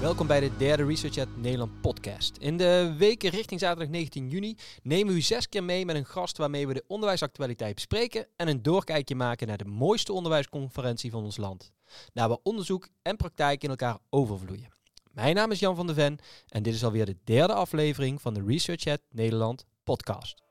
Welkom 0.00 0.26
bij 0.26 0.40
de 0.40 0.56
derde 0.56 0.84
Research 0.84 1.18
at 1.18 1.36
Nederland 1.36 1.80
podcast. 1.80 2.36
In 2.36 2.56
de 2.56 2.94
weken 2.98 3.30
richting 3.30 3.60
zaterdag 3.60 3.88
19 3.88 4.28
juni 4.28 4.56
nemen 4.82 5.12
we 5.12 5.18
u 5.18 5.22
zes 5.22 5.48
keer 5.48 5.64
mee 5.64 5.84
met 5.84 5.96
een 5.96 6.06
gast 6.06 6.36
waarmee 6.36 6.66
we 6.66 6.74
de 6.74 6.84
onderwijsactualiteit 6.86 7.74
bespreken 7.74 8.26
en 8.36 8.48
een 8.48 8.62
doorkijkje 8.62 9.14
maken 9.14 9.46
naar 9.46 9.58
de 9.58 9.64
mooiste 9.64 10.12
onderwijsconferentie 10.12 11.10
van 11.10 11.24
ons 11.24 11.36
land. 11.36 11.72
Naar 12.12 12.28
waar 12.28 12.38
onderzoek 12.42 12.88
en 13.02 13.16
praktijk 13.16 13.62
in 13.62 13.70
elkaar 13.70 13.98
overvloeien. 14.10 14.73
Mijn 15.14 15.34
naam 15.34 15.50
is 15.50 15.58
Jan 15.58 15.76
van 15.76 15.86
der 15.86 15.94
Ven 15.94 16.18
en 16.48 16.62
dit 16.62 16.74
is 16.74 16.84
alweer 16.84 17.06
de 17.06 17.16
derde 17.24 17.52
aflevering 17.52 18.20
van 18.20 18.34
de 18.34 18.42
Research 18.46 18.86
at 18.86 19.00
Nederland 19.10 19.64
podcast. 19.84 20.42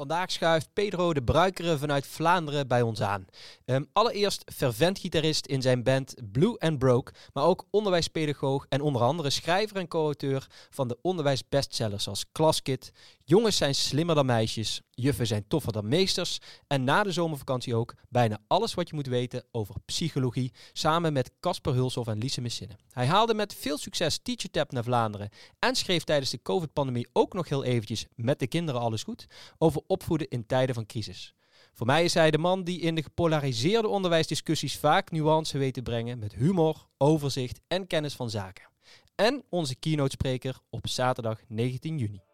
Vandaag 0.00 0.30
schuift 0.30 0.72
Pedro 0.72 1.12
de 1.12 1.22
Bruikere 1.22 1.78
vanuit 1.78 2.06
Vlaanderen 2.06 2.68
bij 2.68 2.82
ons 2.82 3.00
aan. 3.00 3.26
Um, 3.64 3.88
allereerst 3.92 4.50
fervent 4.54 4.98
gitarist 4.98 5.46
in 5.46 5.62
zijn 5.62 5.82
band 5.82 6.14
Blue 6.32 6.58
and 6.58 6.78
Broke, 6.78 7.12
maar 7.32 7.44
ook 7.44 7.64
onderwijspedagoog 7.70 8.66
en 8.68 8.80
onder 8.80 9.02
andere 9.02 9.30
schrijver 9.30 9.76
en 9.76 9.88
co-auteur 9.88 10.46
van 10.70 10.88
de 10.88 10.98
onderwijsbestsellers 11.02 12.08
als 12.08 12.24
Klaskit, 12.32 12.92
Jongens 13.30 13.56
zijn 13.56 13.74
slimmer 13.74 14.14
dan 14.14 14.26
meisjes, 14.26 14.80
Juffen 14.90 15.26
zijn 15.26 15.46
toffer 15.48 15.72
dan 15.72 15.88
meesters 15.88 16.38
en 16.66 16.84
na 16.84 17.02
de 17.02 17.12
zomervakantie 17.12 17.74
ook 17.74 17.94
bijna 18.08 18.38
alles 18.46 18.74
wat 18.74 18.88
je 18.88 18.94
moet 18.94 19.06
weten 19.06 19.44
over 19.50 19.74
psychologie, 19.84 20.52
samen 20.72 21.12
met 21.12 21.32
Casper 21.40 21.74
Hulshoff 21.74 22.08
en 22.08 22.18
Lise 22.18 22.40
Messinnen. 22.40 22.76
Hij 22.92 23.06
haalde 23.06 23.34
met 23.34 23.54
veel 23.54 23.78
succes 23.78 24.18
TeacherTap 24.22 24.72
naar 24.72 24.84
Vlaanderen 24.84 25.28
en 25.58 25.74
schreef 25.74 26.04
tijdens 26.04 26.30
de 26.30 26.42
COVID-pandemie 26.42 27.08
ook 27.12 27.32
nog 27.32 27.48
heel 27.48 27.64
eventjes 27.64 28.06
met 28.14 28.38
de 28.38 28.46
kinderen 28.46 28.80
alles 28.80 29.02
goed 29.02 29.26
over 29.58 29.82
opvoeden 29.86 30.28
in 30.28 30.46
tijden 30.46 30.74
van 30.74 30.86
crisis. 30.86 31.34
Voor 31.74 31.86
mij 31.86 32.04
is 32.04 32.14
hij 32.14 32.30
de 32.30 32.38
man 32.38 32.64
die 32.64 32.80
in 32.80 32.94
de 32.94 33.02
gepolariseerde 33.02 33.88
onderwijsdiscussies 33.88 34.78
vaak 34.78 35.10
nuance 35.10 35.58
weet 35.58 35.74
te 35.74 35.82
brengen 35.82 36.18
met 36.18 36.34
humor, 36.34 36.86
overzicht 36.98 37.60
en 37.68 37.86
kennis 37.86 38.14
van 38.14 38.30
zaken. 38.30 38.68
En 39.14 39.44
onze 39.48 39.76
keynote 39.76 40.10
spreker 40.10 40.58
op 40.70 40.88
zaterdag 40.88 41.40
19 41.48 41.98
juni. 41.98 42.29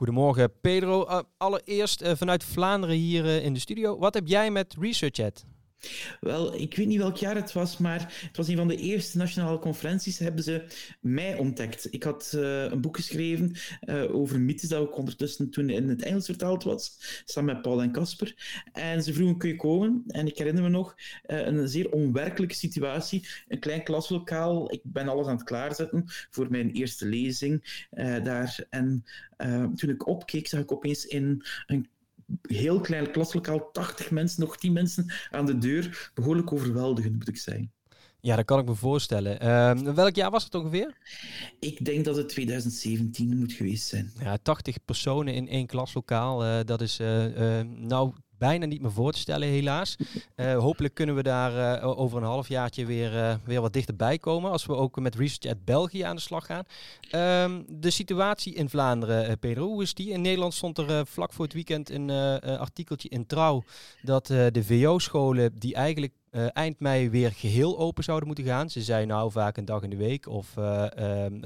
Goedemorgen 0.00 0.60
Pedro. 0.60 1.06
Uh, 1.08 1.18
allereerst 1.36 2.02
uh, 2.02 2.12
vanuit 2.14 2.44
Vlaanderen 2.44 2.96
hier 2.96 3.24
uh, 3.24 3.44
in 3.44 3.52
de 3.54 3.60
studio. 3.60 3.98
Wat 3.98 4.14
heb 4.14 4.26
jij 4.26 4.50
met 4.50 4.76
ResearchEd? 4.78 5.44
Wel, 6.20 6.54
ik 6.54 6.76
weet 6.76 6.86
niet 6.86 6.98
welk 6.98 7.16
jaar 7.16 7.34
het 7.34 7.52
was, 7.52 7.78
maar 7.78 8.26
het 8.26 8.36
was 8.36 8.48
een 8.48 8.56
van 8.56 8.68
de 8.68 8.76
eerste 8.76 9.16
nationale 9.16 9.58
conferenties. 9.58 10.18
Hebben 10.18 10.44
ze 10.44 10.64
mij 11.00 11.38
ontdekt. 11.38 11.88
Ik 11.90 12.02
had 12.02 12.32
uh, 12.34 12.64
een 12.64 12.80
boek 12.80 12.96
geschreven 12.96 13.52
uh, 13.84 14.14
over 14.14 14.40
mythes, 14.40 14.68
dat 14.68 14.80
ook 14.80 14.96
ondertussen 14.96 15.50
toen 15.50 15.70
in 15.70 15.88
het 15.88 16.02
Engels 16.02 16.24
vertaald 16.24 16.62
was, 16.62 16.96
samen 17.24 17.54
met 17.54 17.62
Paul 17.62 17.82
en 17.82 17.92
Casper. 17.92 18.60
En 18.72 19.02
ze 19.02 19.12
vroegen, 19.12 19.38
kun 19.38 19.48
je 19.48 19.56
komen? 19.56 20.04
En 20.06 20.26
ik 20.26 20.38
herinner 20.38 20.62
me 20.62 20.68
nog 20.68 20.94
uh, 21.26 21.46
een 21.46 21.68
zeer 21.68 21.90
onwerkelijke 21.90 22.54
situatie. 22.54 23.28
Een 23.48 23.58
klein 23.58 23.84
klaslokaal. 23.84 24.72
Ik 24.72 24.80
ben 24.82 25.08
alles 25.08 25.26
aan 25.26 25.36
het 25.36 25.44
klaarzetten 25.44 26.04
voor 26.30 26.50
mijn 26.50 26.70
eerste 26.70 27.06
lezing 27.06 27.84
daar. 28.22 28.66
En 28.70 29.04
toen 29.74 29.90
ik 29.90 30.06
opkeek, 30.06 30.46
zag 30.46 30.60
ik 30.60 30.72
opeens 30.72 31.06
in 31.06 31.44
een 31.66 31.88
heel 32.42 32.80
klein 32.80 33.10
klaslokaal, 33.10 33.70
80 33.72 34.10
mensen, 34.10 34.40
nog 34.40 34.56
10 34.56 34.72
mensen 34.72 35.12
aan 35.30 35.46
de 35.46 35.58
deur. 35.58 36.10
Behoorlijk 36.14 36.52
overweldigend, 36.52 37.14
moet 37.14 37.28
ik 37.28 37.36
zeggen. 37.36 37.72
Ja, 38.20 38.36
dat 38.36 38.44
kan 38.44 38.58
ik 38.58 38.66
me 38.66 38.74
voorstellen. 38.74 39.44
Uh, 39.44 39.94
welk 39.94 40.14
jaar 40.14 40.30
was 40.30 40.44
het 40.44 40.54
ongeveer? 40.54 40.96
Ik 41.60 41.84
denk 41.84 42.04
dat 42.04 42.16
het 42.16 42.28
2017 42.28 43.38
moet 43.38 43.52
geweest 43.52 43.86
zijn. 43.86 44.12
Ja, 44.18 44.36
80 44.42 44.84
personen 44.84 45.34
in 45.34 45.48
één 45.48 45.66
klaslokaal. 45.66 46.44
Uh, 46.44 46.58
dat 46.64 46.80
is 46.80 47.00
uh, 47.00 47.60
nou 47.64 48.12
bijna 48.40 48.66
niet 48.66 48.80
meer 48.80 48.92
voor 48.92 49.12
te 49.12 49.18
stellen, 49.18 49.48
helaas. 49.48 49.96
Uh, 50.36 50.58
hopelijk 50.66 50.94
kunnen 50.94 51.14
we 51.14 51.22
daar 51.22 51.82
uh, 51.82 51.98
over 51.98 52.18
een 52.18 52.24
halfjaartje 52.24 52.86
weer, 52.86 53.14
uh, 53.14 53.34
weer 53.44 53.60
wat 53.60 53.72
dichterbij 53.72 54.18
komen. 54.18 54.50
Als 54.50 54.66
we 54.66 54.74
ook 54.74 55.00
met 55.00 55.14
Research 55.14 55.56
at 55.56 55.64
België 55.64 56.00
aan 56.00 56.16
de 56.16 56.22
slag 56.22 56.46
gaan. 56.46 56.64
Um, 57.44 57.64
de 57.68 57.90
situatie 57.90 58.54
in 58.54 58.68
Vlaanderen, 58.68 59.38
Pedro, 59.38 59.66
hoe 59.66 59.82
is 59.82 59.94
die? 59.94 60.10
In 60.10 60.20
Nederland 60.20 60.54
stond 60.54 60.78
er 60.78 61.06
vlak 61.06 61.32
voor 61.32 61.44
het 61.44 61.54
weekend 61.54 61.90
een 61.90 62.10
artikeltje 62.40 63.08
in 63.08 63.26
Trouw. 63.26 63.62
dat 64.02 64.26
de 64.26 64.64
VO-scholen 64.64 65.58
die 65.58 65.74
eigenlijk 65.74 66.12
uh, 66.30 66.46
eind 66.52 66.80
mei 66.80 67.10
weer 67.10 67.32
geheel 67.32 67.78
open 67.78 68.04
zouden 68.04 68.26
moeten 68.26 68.44
gaan. 68.44 68.70
Ze 68.70 68.82
zijn 68.82 69.08
nou 69.08 69.30
vaak 69.30 69.56
een 69.56 69.64
dag 69.64 69.82
in 69.82 69.90
de 69.90 69.96
week 69.96 70.28
of 70.28 70.54
uh, 70.58 70.86
um, 71.24 71.44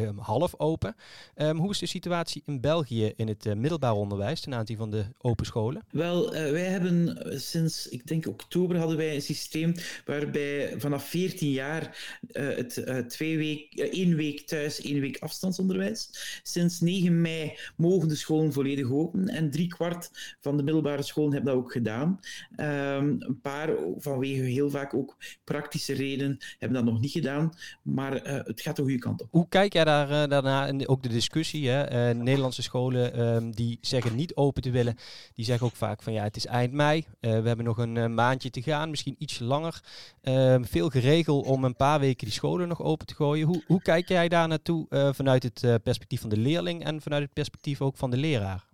um, 0.00 0.18
half 0.18 0.54
open. 0.58 0.96
Hoe 1.36 1.70
is 1.70 1.78
de 1.78 1.86
situatie 1.86 2.42
in 2.46 2.60
België 2.60 3.12
in 3.16 3.28
het 3.28 3.46
uh, 3.46 3.54
middelbaar 3.54 3.92
onderwijs 3.92 4.40
ten 4.40 4.54
aanzien 4.54 4.76
van 4.76 4.90
de 4.90 5.04
open 5.18 5.46
scholen? 5.46 5.82
Wel, 5.90 6.30
wij 6.30 6.64
hebben 6.64 7.18
sinds, 7.40 7.88
ik 7.88 8.06
denk 8.06 8.26
oktober, 8.26 8.76
hadden 8.76 8.96
wij 8.96 9.14
een 9.14 9.22
systeem 9.22 9.74
waarbij 10.04 10.74
vanaf 10.76 11.08
14 11.08 11.50
jaar 11.50 12.14
het 12.32 12.84
twee 13.08 13.36
week, 13.36 13.74
één 13.74 14.16
week 14.16 14.40
thuis, 14.40 14.80
één 14.80 15.00
week 15.00 15.18
afstandsonderwijs. 15.18 16.10
Sinds 16.42 16.80
9 16.80 17.20
mei 17.20 17.58
mogen 17.76 18.08
de 18.08 18.16
scholen 18.16 18.52
volledig 18.52 18.90
open 18.90 19.28
en 19.28 19.50
drie 19.50 19.68
kwart 19.68 20.10
van 20.40 20.56
de 20.56 20.62
middelbare 20.62 21.02
scholen 21.02 21.32
hebben 21.32 21.54
dat 21.54 21.62
ook 21.62 21.72
gedaan. 21.72 22.20
een 22.56 23.38
paar 23.42 23.70
van 23.98 24.18
heel 24.34 24.70
vaak 24.70 24.94
ook 24.94 25.16
praktische 25.44 25.94
redenen 25.94 26.38
hebben 26.58 26.84
dat 26.84 26.92
nog 26.92 27.00
niet 27.00 27.10
gedaan. 27.10 27.52
Maar 27.82 28.26
uh, 28.26 28.44
het 28.44 28.60
gaat 28.60 28.76
de 28.76 28.82
goede 28.82 28.98
kant 28.98 29.22
op. 29.22 29.28
Hoe 29.30 29.48
kijk 29.48 29.72
jij 29.72 29.84
daar, 29.84 30.10
uh, 30.10 30.28
daarna? 30.28 30.66
En 30.66 30.88
ook 30.88 31.02
de 31.02 31.08
discussie. 31.08 31.68
Hè? 31.68 32.10
Uh, 32.10 32.16
Nederlandse 32.22 32.62
scholen 32.62 33.20
um, 33.20 33.54
die 33.54 33.78
zeggen 33.80 34.14
niet 34.14 34.34
open 34.34 34.62
te 34.62 34.70
willen. 34.70 34.96
Die 35.34 35.44
zeggen 35.44 35.66
ook 35.66 35.76
vaak 35.76 36.02
van 36.02 36.12
ja, 36.12 36.22
het 36.22 36.36
is 36.36 36.46
eind 36.46 36.72
mei. 36.72 37.04
we 37.20 37.28
hebben 37.28 37.64
nog 37.64 37.78
een 37.78 38.14
maandje 38.14 38.50
te 38.50 38.62
gaan, 38.62 38.90
misschien 38.90 39.16
iets 39.18 39.38
langer. 39.38 39.82
Ehm, 40.22 40.64
veel 40.64 40.88
geregeld 40.88 41.46
om 41.46 41.64
een 41.64 41.76
paar 41.76 42.00
weken 42.00 42.26
die 42.26 42.34
scholen 42.34 42.68
nog 42.68 42.82
open 42.82 43.06
te 43.06 43.14
gooien. 43.14 43.46
Hoe, 43.46 43.62
hoe 43.66 43.82
kijk 43.82 44.08
jij 44.08 44.28
daar 44.28 44.48
naartoe 44.48 44.86
vanuit 45.14 45.42
het 45.42 45.82
perspectief 45.82 46.20
van 46.20 46.30
de 46.30 46.36
leerling 46.36 46.84
en 46.84 47.00
vanuit 47.00 47.22
het 47.22 47.32
perspectief 47.32 47.80
ook 47.80 47.96
van 47.96 48.10
de 48.10 48.16
leraar? 48.16 48.64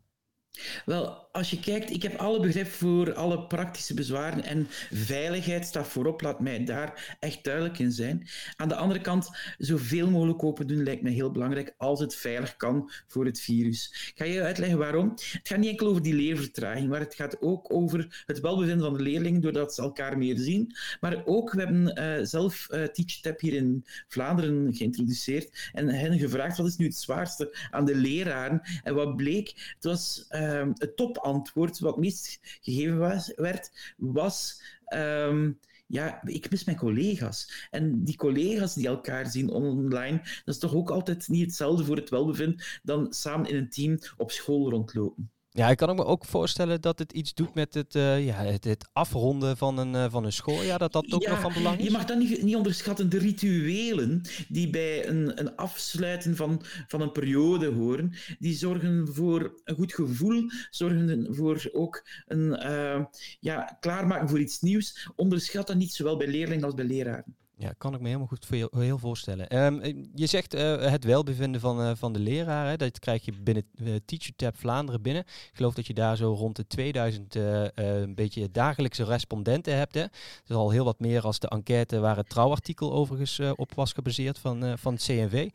Wel, 0.85 1.29
als 1.33 1.51
je 1.51 1.61
kijkt, 1.61 1.91
ik 1.91 2.03
heb 2.03 2.17
alle 2.17 2.41
begrip 2.41 2.67
voor 2.67 3.15
alle 3.15 3.47
praktische 3.47 3.95
bezwaren 3.95 4.45
en 4.45 4.67
veiligheid 4.91 5.67
staat 5.67 5.89
voorop, 5.89 6.21
laat 6.21 6.41
mij 6.41 6.65
daar 6.65 7.17
echt 7.21 7.45
duidelijk 7.45 7.79
in 7.79 7.93
zijn. 7.93 8.29
Aan 8.57 8.69
de 8.69 8.75
andere 8.75 9.01
kant, 9.01 9.31
zoveel 9.59 10.11
mogelijk 10.11 10.45
open 10.45 10.67
doen 10.67 10.83
lijkt 10.83 11.03
me 11.03 11.11
heel 11.11 11.31
belangrijk 11.31 11.75
als 11.77 12.01
het 12.01 12.15
veilig 12.15 12.57
kan 12.57 12.91
voor 13.07 13.25
het 13.25 13.41
virus. 13.41 14.13
Ik 14.15 14.19
ga 14.19 14.25
je 14.25 14.43
uitleggen 14.43 14.79
waarom. 14.79 15.09
Het 15.11 15.41
gaat 15.43 15.59
niet 15.59 15.71
enkel 15.71 15.87
over 15.87 16.03
die 16.03 16.15
leervertraging, 16.15 16.89
maar 16.89 17.01
het 17.01 17.15
gaat 17.15 17.41
ook 17.41 17.73
over 17.73 18.25
het 18.27 18.41
welbevinden 18.41 18.85
van 18.87 18.97
de 18.97 19.03
leerlingen 19.03 19.41
doordat 19.41 19.75
ze 19.75 19.83
elkaar 19.83 20.19
meer 20.19 20.39
zien. 20.39 20.77
Maar 21.01 21.23
ook, 21.25 21.53
we 21.53 21.61
hebben 21.61 21.99
uh, 21.99 22.27
zelf 22.27 22.69
uh, 22.71 22.85
TeachTap 22.85 23.41
hier 23.41 23.55
in 23.55 23.85
Vlaanderen 24.09 24.75
geïntroduceerd 24.75 25.71
en 25.73 25.89
hen 25.89 26.19
gevraagd 26.19 26.57
wat 26.57 26.67
is 26.67 26.77
nu 26.77 26.87
het 26.87 26.97
zwaarste 26.97 27.69
aan 27.71 27.85
de 27.85 27.95
leraren. 27.95 28.61
En 28.83 28.95
wat 28.95 29.17
bleek, 29.17 29.75
het 29.75 29.85
was... 29.85 30.27
Uh, 30.31 30.42
uh, 30.43 30.73
het 30.75 30.97
topantwoord 30.97 31.79
wat 31.79 31.99
meest 31.99 32.39
gegeven 32.61 32.99
werd, 33.37 33.95
was... 33.97 34.63
Um, 34.95 35.59
ja, 35.93 36.23
ik 36.25 36.51
mis 36.51 36.65
mijn 36.65 36.77
collega's. 36.77 37.69
En 37.71 38.05
die 38.05 38.17
collega's 38.17 38.75
die 38.75 38.87
elkaar 38.87 39.27
zien 39.27 39.51
online, 39.51 40.19
dat 40.19 40.55
is 40.55 40.59
toch 40.59 40.75
ook 40.75 40.91
altijd 40.91 41.29
niet 41.29 41.45
hetzelfde 41.45 41.85
voor 41.85 41.97
het 41.97 42.11
welbevinden 42.11 42.65
dan 42.83 43.13
samen 43.13 43.49
in 43.49 43.57
een 43.57 43.71
team 43.71 43.99
op 44.17 44.31
school 44.31 44.71
rondlopen. 44.71 45.31
Ja, 45.55 45.71
ik 45.71 45.77
kan 45.77 45.97
me 45.97 46.05
ook 46.05 46.25
voorstellen 46.25 46.81
dat 46.81 46.99
het 46.99 47.13
iets 47.13 47.35
doet 47.35 47.55
met 47.55 47.75
het, 47.75 47.95
uh, 47.95 48.27
ja, 48.27 48.35
het, 48.35 48.65
het, 48.65 48.89
afronden 48.93 49.57
van 49.57 49.79
een, 49.79 49.95
uh, 49.95 50.07
van 50.11 50.25
een 50.25 50.33
schooljaar. 50.33 50.79
Dat 50.79 50.93
dat 50.93 51.13
ook 51.13 51.23
ja, 51.23 51.31
nog 51.31 51.41
van 51.41 51.53
belang 51.53 51.79
is. 51.79 51.85
Je 51.85 51.91
mag 51.91 52.05
dan 52.05 52.19
niet, 52.19 52.43
niet 52.43 52.57
onderschatten 52.57 53.09
de 53.11 53.19
rituelen 53.19 54.23
die 54.49 54.71
bij 54.71 55.09
een, 55.09 55.41
een 55.41 55.57
afsluiten 55.57 56.37
van, 56.37 56.63
van 56.87 57.01
een 57.01 57.13
periode 57.13 57.67
horen. 57.67 58.15
Die 58.39 58.55
zorgen 58.55 59.09
voor 59.15 59.61
een 59.65 59.75
goed 59.75 59.95
gevoel, 59.95 60.51
zorgen 60.71 61.27
voor 61.31 61.69
ook 61.73 62.07
een 62.27 62.61
uh, 62.65 63.05
ja, 63.41 63.77
klaarmaken 63.81 64.29
voor 64.29 64.41
iets 64.41 64.61
nieuws. 64.61 65.09
Onderschat 65.17 65.67
dat 65.67 65.77
niet 65.77 65.93
zowel 65.93 66.17
bij 66.17 66.29
leerlingen 66.29 66.65
als 66.65 66.75
bij 66.75 66.85
leraren. 66.85 67.37
Ja, 67.57 67.73
kan 67.79 67.95
ik 67.95 68.01
me 68.01 68.07
helemaal 68.07 68.27
goed 68.27 68.49
heel, 68.49 68.69
heel 68.77 68.99
voorstellen. 68.99 69.49
Ehm, 69.49 69.95
je 70.15 70.27
zegt 70.27 70.55
uh, 70.55 70.81
het 70.81 71.05
welbevinden 71.05 71.61
van, 71.61 71.81
uh, 71.81 71.91
van 71.95 72.13
de 72.13 72.19
leraren. 72.19 72.79
Dat 72.79 72.99
krijg 72.99 73.25
je 73.25 73.33
binnen 73.43 73.65
uh, 73.75 73.95
TeacherTap 74.05 74.57
Vlaanderen 74.57 75.03
binnen. 75.03 75.23
Ik 75.23 75.51
geloof 75.53 75.75
dat 75.75 75.87
je 75.87 75.95
daar 75.95 76.17
zo 76.17 76.33
rond 76.33 76.57
de 76.57 76.67
2000 76.67 77.35
een 77.75 78.15
beetje 78.15 78.51
dagelijkse 78.51 79.05
respondenten 79.05 79.77
hebt. 79.77 79.95
Hè? 79.95 80.01
Dat 80.01 80.11
is 80.49 80.57
al 80.57 80.71
heel 80.71 80.85
wat 80.85 81.01
meer 81.01 81.23
als 81.23 81.39
de 81.39 81.49
enquête 81.49 82.01
waar 82.01 82.17
het 82.17 82.29
trouwartikel 82.29 82.93
overigens 82.93 83.41
op 83.57 83.75
was 83.75 83.93
gebaseerd 83.93 84.39
van, 84.39 84.79
van 84.79 84.93
het 84.93 85.03
CNV. 85.03 85.49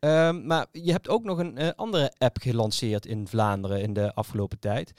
Um, 0.00 0.46
maar 0.46 0.66
je 0.72 0.92
hebt 0.92 1.08
ook 1.08 1.24
nog 1.24 1.38
een 1.38 1.74
andere 1.74 2.12
app 2.18 2.36
gelanceerd 2.40 3.06
in 3.06 3.28
Vlaanderen 3.28 3.82
in 3.82 3.92
de 3.92 4.14
afgelopen 4.14 4.58
tijd. 4.58 4.92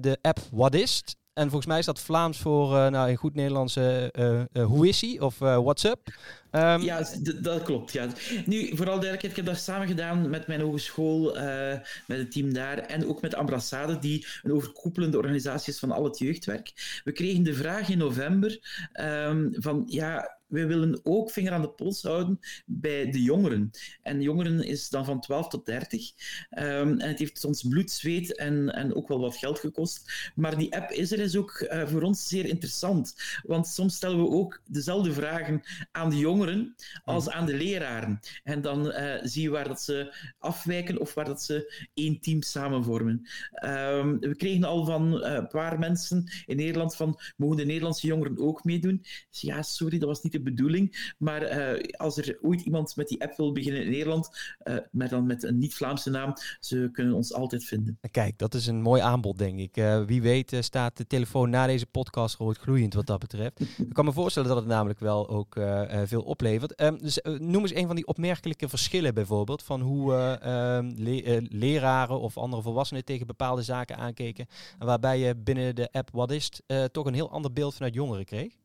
de 0.00 0.18
app 0.22 0.38
What 0.50 0.74
Is 0.74 1.02
en 1.38 1.44
volgens 1.44 1.66
mij 1.66 1.78
is 1.78 1.84
dat 1.84 2.00
Vlaams 2.00 2.38
voor, 2.38 2.74
uh, 2.74 2.86
nou 2.86 3.10
in 3.10 3.16
goed 3.16 3.34
Nederlands, 3.34 3.76
uh, 3.76 4.04
hoe 4.64 4.88
is 4.88 5.00
hij? 5.00 5.20
Of 5.20 5.38
what's 5.38 5.84
up? 5.84 5.98
Um, 6.52 6.82
ja, 6.82 7.06
dat 7.40 7.62
klopt. 7.62 7.92
Ja. 7.92 8.06
Nu, 8.46 8.66
vooral 8.68 9.00
duidelijkheid, 9.00 9.30
ik 9.30 9.36
heb 9.36 9.46
dat 9.46 9.58
samen 9.58 9.86
gedaan 9.86 10.30
met 10.30 10.46
mijn 10.46 10.60
hogeschool, 10.60 11.34
met 12.06 12.18
het 12.18 12.32
team 12.32 12.52
daar, 12.52 12.78
en 12.78 13.08
ook 13.08 13.20
met 13.20 13.34
Ambrassade, 13.34 13.98
die 13.98 14.26
een 14.42 14.52
overkoepelende 14.52 15.16
organisatie 15.16 15.72
is 15.72 15.78
van 15.78 15.92
al 15.92 16.04
het 16.04 16.18
jeugdwerk. 16.18 17.00
We 17.04 17.12
kregen 17.12 17.42
de 17.42 17.54
vraag 17.54 17.88
in 17.88 17.98
november 17.98 18.58
um, 19.00 19.50
van, 19.56 19.82
ja, 19.86 20.37
we 20.48 20.66
willen 20.66 21.00
ook 21.02 21.30
vinger 21.30 21.52
aan 21.52 21.62
de 21.62 21.70
pols 21.70 22.02
houden 22.02 22.38
bij 22.66 23.10
de 23.10 23.22
jongeren. 23.22 23.70
En 24.02 24.22
jongeren 24.22 24.64
is 24.64 24.88
dan 24.88 25.04
van 25.04 25.20
12 25.20 25.48
tot 25.48 25.66
30. 25.66 26.10
Um, 26.50 26.98
en 27.00 27.08
het 27.08 27.18
heeft 27.18 27.44
ons 27.44 27.62
bloed, 27.68 27.90
zweet 27.90 28.36
en, 28.36 28.74
en 28.74 28.94
ook 28.94 29.08
wel 29.08 29.20
wat 29.20 29.36
geld 29.36 29.58
gekost. 29.58 30.32
Maar 30.34 30.56
die 30.56 30.76
app 30.76 30.90
is 30.90 31.12
er 31.12 31.18
is 31.18 31.36
ook 31.36 31.60
uh, 31.60 31.86
voor 31.86 32.02
ons 32.02 32.28
zeer 32.28 32.44
interessant. 32.44 33.14
Want 33.42 33.66
soms 33.66 33.94
stellen 33.94 34.22
we 34.22 34.28
ook 34.28 34.62
dezelfde 34.66 35.12
vragen 35.12 35.62
aan 35.92 36.10
de 36.10 36.16
jongeren 36.16 36.74
als 37.04 37.30
aan 37.30 37.46
de 37.46 37.56
leraren. 37.56 38.20
En 38.44 38.60
dan 38.60 38.86
uh, 38.86 39.14
zie 39.22 39.42
je 39.42 39.50
waar 39.50 39.68
dat 39.68 39.82
ze 39.82 40.14
afwijken 40.38 40.98
of 40.98 41.14
waar 41.14 41.24
dat 41.24 41.42
ze 41.42 41.86
één 41.94 42.20
team 42.20 42.42
samen 42.42 42.84
vormen. 42.84 43.28
Um, 43.64 44.18
we 44.18 44.36
kregen 44.36 44.64
al 44.64 44.84
van 44.84 45.14
uh, 45.14 45.32
een 45.32 45.48
paar 45.48 45.78
mensen 45.78 46.24
in 46.46 46.56
Nederland 46.56 46.96
van 46.96 47.20
mogen 47.36 47.56
de 47.56 47.64
Nederlandse 47.64 48.06
jongeren 48.06 48.38
ook 48.38 48.64
meedoen? 48.64 48.98
Dus 49.30 49.40
ja, 49.40 49.62
sorry, 49.62 49.98
dat 49.98 50.08
was 50.08 50.22
niet 50.22 50.34
bedoeling. 50.42 51.14
Maar 51.18 51.72
uh, 51.76 51.82
als 51.96 52.16
er 52.16 52.38
ooit 52.42 52.60
iemand 52.60 52.96
met 52.96 53.08
die 53.08 53.22
app 53.22 53.36
wil 53.36 53.52
beginnen 53.52 53.82
in 53.82 53.90
Nederland, 53.90 54.56
uh, 54.64 54.76
maar 54.90 55.08
dan 55.08 55.26
met 55.26 55.42
een 55.42 55.58
niet-Vlaamse 55.58 56.10
naam, 56.10 56.32
ze 56.60 56.88
kunnen 56.92 57.14
ons 57.14 57.32
altijd 57.32 57.64
vinden. 57.64 57.98
Kijk, 58.10 58.38
dat 58.38 58.54
is 58.54 58.66
een 58.66 58.80
mooi 58.80 59.02
aanbod, 59.02 59.38
denk 59.38 59.58
ik. 59.58 59.76
Uh, 59.76 60.04
wie 60.04 60.22
weet 60.22 60.56
staat 60.60 60.96
de 60.96 61.06
telefoon 61.06 61.50
na 61.50 61.66
deze 61.66 61.86
podcast 61.86 62.36
rood 62.36 62.58
gloeiend 62.58 62.94
wat 62.94 63.06
dat 63.06 63.18
betreft. 63.18 63.60
ik 63.60 63.92
kan 63.92 64.04
me 64.04 64.12
voorstellen 64.12 64.48
dat 64.48 64.58
het 64.58 64.66
namelijk 64.66 64.98
wel 64.98 65.28
ook 65.28 65.56
veel 66.04 66.22
oplevert. 66.22 66.80
Um, 66.80 66.98
dus 66.98 67.20
noem 67.38 67.62
eens 67.62 67.74
een 67.74 67.86
van 67.86 67.96
die 67.96 68.06
opmerkelijke 68.06 68.68
verschillen 68.68 69.14
bijvoorbeeld, 69.14 69.62
van 69.62 69.80
hoe 69.80 70.14
ehm, 70.14 70.92
le 70.96 71.46
leraren 71.50 72.20
of 72.20 72.36
andere 72.36 72.62
volwassenen 72.62 73.04
tegen 73.04 73.26
bepaalde 73.26 73.62
zaken 73.62 73.96
aankeken. 73.96 74.46
Waarbij 74.78 75.18
je 75.18 75.36
binnen 75.36 75.74
de 75.74 75.88
app 75.92 76.10
Wat 76.12 76.30
is 76.30 76.50
toch 76.92 77.06
een 77.06 77.14
heel 77.14 77.30
ander 77.30 77.52
beeld 77.52 77.74
vanuit 77.74 77.94
jongeren 77.94 78.24
kreeg? 78.24 78.56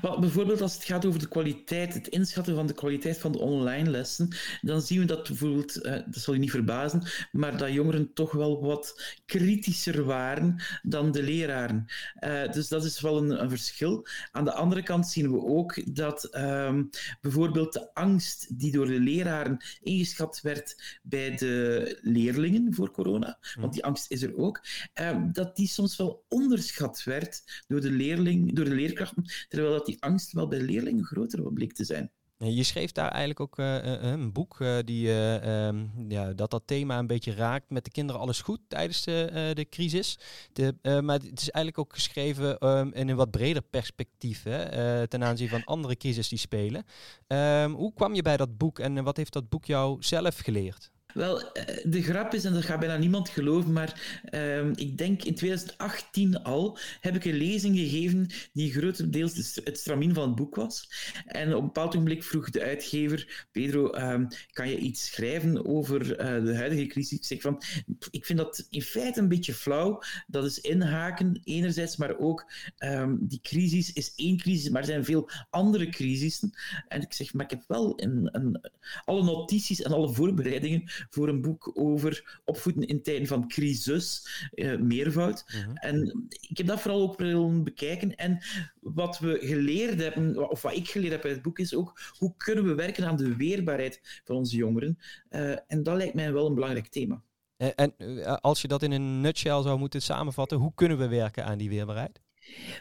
Bijvoorbeeld 0.00 0.60
als 0.60 0.74
het 0.74 0.84
gaat 0.84 1.04
over 1.04 1.20
de 1.20 1.28
kwaliteit, 1.28 1.94
het 1.94 2.08
inschatten 2.08 2.54
van 2.54 2.66
de 2.66 2.74
kwaliteit 2.74 3.18
van 3.18 3.32
de 3.32 3.38
online 3.38 3.90
lessen, 3.90 4.28
dan 4.60 4.82
zien 4.82 4.98
we 4.98 5.04
dat 5.04 5.28
bijvoorbeeld, 5.28 5.76
eh, 5.76 5.92
dat 5.92 6.22
zal 6.22 6.34
je 6.34 6.40
niet 6.40 6.50
verbazen, 6.50 7.02
maar 7.32 7.56
dat 7.56 7.72
jongeren 7.72 8.12
toch 8.12 8.32
wel 8.32 8.60
wat 8.60 9.16
kritischer 9.26 10.04
waren 10.04 10.62
dan 10.82 11.12
de 11.12 11.22
leraren. 11.22 11.86
Uh, 12.24 12.52
dus 12.52 12.68
dat 12.68 12.84
is 12.84 13.00
wel 13.00 13.30
een, 13.30 13.50
verschil. 13.50 14.06
Aan 14.30 14.44
de 14.44 14.52
andere 14.52 14.82
kant 14.82 15.08
zien 15.08 15.32
we 15.32 15.40
ook 15.40 15.94
dat 15.94 16.36
um, 16.36 16.90
bijvoorbeeld 17.20 17.72
de 17.72 17.94
angst 17.94 18.58
die 18.58 18.72
door 18.72 18.86
de 18.86 19.00
leraren 19.00 19.64
ingeschat 19.80 20.40
werd 20.42 20.98
bij 21.02 21.36
de 21.36 21.98
leerlingen 22.02 22.74
voor 22.74 22.90
corona, 22.90 23.38
want 23.54 23.72
die 23.72 23.84
angst 23.84 24.10
is 24.10 24.22
er 24.22 24.36
ook, 24.36 24.60
uh, 25.00 25.22
dat 25.32 25.56
die 25.56 25.68
soms 25.68 25.96
wel 25.96 26.24
onderschat 26.28 27.02
werd 27.04 27.64
door 27.66 27.80
de, 27.80 27.90
leerling, 27.90 28.54
door 28.54 28.64
de 28.64 28.74
leerkrachten 28.74 29.24
terwijl 29.48 29.72
dat 29.72 29.86
die 29.86 30.02
angst 30.02 30.32
wel 30.32 30.48
bij 30.48 30.60
leerlingen 30.60 31.04
groter 31.04 31.52
bleek 31.52 31.72
te 31.72 31.84
zijn. 31.84 32.10
Je 32.38 32.62
schreef 32.62 32.92
daar 32.92 33.10
eigenlijk 33.10 33.40
ook 33.40 33.58
uh, 33.58 34.02
een 34.02 34.32
boek 34.32 34.60
uh, 34.60 34.78
die, 34.84 35.10
um, 35.50 35.90
ja, 36.08 36.32
dat 36.32 36.50
dat 36.50 36.62
thema 36.66 36.98
een 36.98 37.06
beetje 37.06 37.34
raakt. 37.34 37.70
Met 37.70 37.84
de 37.84 37.90
kinderen 37.90 38.20
alles 38.20 38.40
goed 38.40 38.60
tijdens 38.68 39.02
de, 39.02 39.50
de 39.54 39.68
crisis. 39.68 40.18
De, 40.52 40.74
maar 40.82 41.18
het 41.18 41.40
is 41.40 41.50
eigenlijk 41.50 41.78
ook 41.78 41.94
geschreven 41.94 42.68
um, 42.68 42.92
in 42.92 43.08
een 43.08 43.16
wat 43.16 43.30
breder 43.30 43.62
perspectief 43.62 44.42
hè, 44.42 45.08
ten 45.08 45.24
aanzien 45.24 45.48
van 45.48 45.64
andere 45.64 45.96
crisis 45.96 46.28
die 46.28 46.38
spelen. 46.38 46.84
Um, 47.26 47.72
hoe 47.72 47.92
kwam 47.94 48.14
je 48.14 48.22
bij 48.22 48.36
dat 48.36 48.56
boek 48.56 48.78
en 48.78 49.04
wat 49.04 49.16
heeft 49.16 49.32
dat 49.32 49.48
boek 49.48 49.64
jou 49.64 49.96
zelf 50.02 50.38
geleerd? 50.38 50.90
Wel, 51.14 51.52
eh, 51.52 51.76
de 51.84 52.02
grap 52.02 52.34
is, 52.34 52.44
en 52.44 52.52
dat 52.52 52.64
gaat 52.64 52.80
bijna 52.80 52.96
niemand 52.96 53.28
geloven, 53.28 53.72
maar 53.72 54.20
uh, 54.30 54.70
ik 54.74 54.98
denk 54.98 55.22
in 55.22 55.34
2018 55.34 56.42
al 56.42 56.78
heb 57.00 57.14
ik 57.14 57.24
een 57.24 57.36
lezing 57.36 57.76
gegeven 57.76 58.26
die 58.52 58.72
grotendeels 58.72 59.60
het 59.64 59.78
stramien 59.78 60.14
van 60.14 60.26
het 60.26 60.34
boek 60.34 60.54
was. 60.54 60.90
En 61.26 61.54
op 61.54 61.60
een 61.60 61.66
bepaald 61.66 61.88
ogenblik 61.88 62.22
vroeg 62.22 62.50
de 62.50 62.62
uitgever, 62.62 63.46
Pedro, 63.52 63.94
uh, 63.94 64.20
kan 64.52 64.68
je 64.68 64.78
iets 64.78 65.06
schrijven 65.06 65.66
over 65.66 66.10
uh, 66.10 66.44
de 66.44 66.56
huidige 66.56 66.86
crisis? 66.86 67.18
Ik 67.18 67.24
zeg 67.24 67.40
van, 67.40 67.62
ik 68.10 68.24
vind 68.24 68.38
dat 68.38 68.66
in 68.70 68.82
feite 68.82 69.20
een 69.20 69.28
beetje 69.28 69.54
flauw. 69.54 70.02
Dat 70.26 70.44
is 70.44 70.60
inhaken 70.60 71.40
enerzijds, 71.44 71.96
maar 71.96 72.18
ook 72.18 72.52
um, 72.78 73.18
die 73.20 73.40
crisis 73.42 73.92
is 73.92 74.12
één 74.14 74.36
crisis, 74.36 74.70
maar 74.70 74.80
er 74.80 74.86
zijn 74.86 75.04
veel 75.04 75.30
andere 75.50 75.88
crisissen. 75.88 76.52
En 76.88 77.02
ik 77.02 77.12
zeg, 77.12 77.32
maar 77.32 77.44
ik 77.44 77.50
heb 77.50 77.64
wel 77.66 78.02
een, 78.02 78.60
alle 79.04 79.24
notities 79.24 79.82
en 79.82 79.92
alle 79.92 80.12
voorbereidingen 80.12 80.90
voor 81.10 81.28
een 81.28 81.40
boek 81.40 81.70
over 81.74 82.40
opvoeden 82.44 82.86
in 82.86 83.02
tijden 83.02 83.26
van 83.26 83.48
crisis, 83.48 84.28
uh, 84.54 84.78
meervoud. 84.78 85.44
Mhm. 85.46 85.76
En 85.76 86.26
ik 86.48 86.58
heb 86.58 86.66
dat 86.66 86.80
vooral 86.80 87.02
ook 87.02 87.18
willen 87.18 87.64
bekijken. 87.64 88.16
En 88.16 88.38
wat 88.80 89.18
we 89.18 89.38
geleerd 89.40 90.00
hebben, 90.00 90.50
of 90.50 90.62
wat 90.62 90.76
ik 90.76 90.88
geleerd 90.88 91.12
heb 91.12 91.24
uit 91.24 91.34
het 91.34 91.42
boek, 91.42 91.58
is 91.58 91.74
ook 91.74 92.00
hoe 92.18 92.34
kunnen 92.36 92.64
we 92.64 92.74
werken 92.74 93.06
aan 93.06 93.16
de 93.16 93.36
weerbaarheid 93.36 94.22
van 94.24 94.36
onze 94.36 94.56
jongeren. 94.56 94.98
Uh, 95.30 95.50
en 95.50 95.82
dat 95.82 95.96
lijkt 95.96 96.14
mij 96.14 96.32
wel 96.32 96.46
een 96.46 96.54
belangrijk 96.54 96.88
thema. 96.88 97.22
En, 97.56 97.74
en 97.76 98.40
als 98.40 98.62
je 98.62 98.68
dat 98.68 98.82
in 98.82 98.92
een 98.92 99.20
nutshell 99.20 99.62
zou 99.62 99.78
moeten 99.78 100.02
samenvatten, 100.02 100.58
hoe 100.58 100.72
kunnen 100.74 100.98
we 100.98 101.08
werken 101.08 101.44
aan 101.44 101.58
die 101.58 101.68
weerbaarheid? 101.68 102.20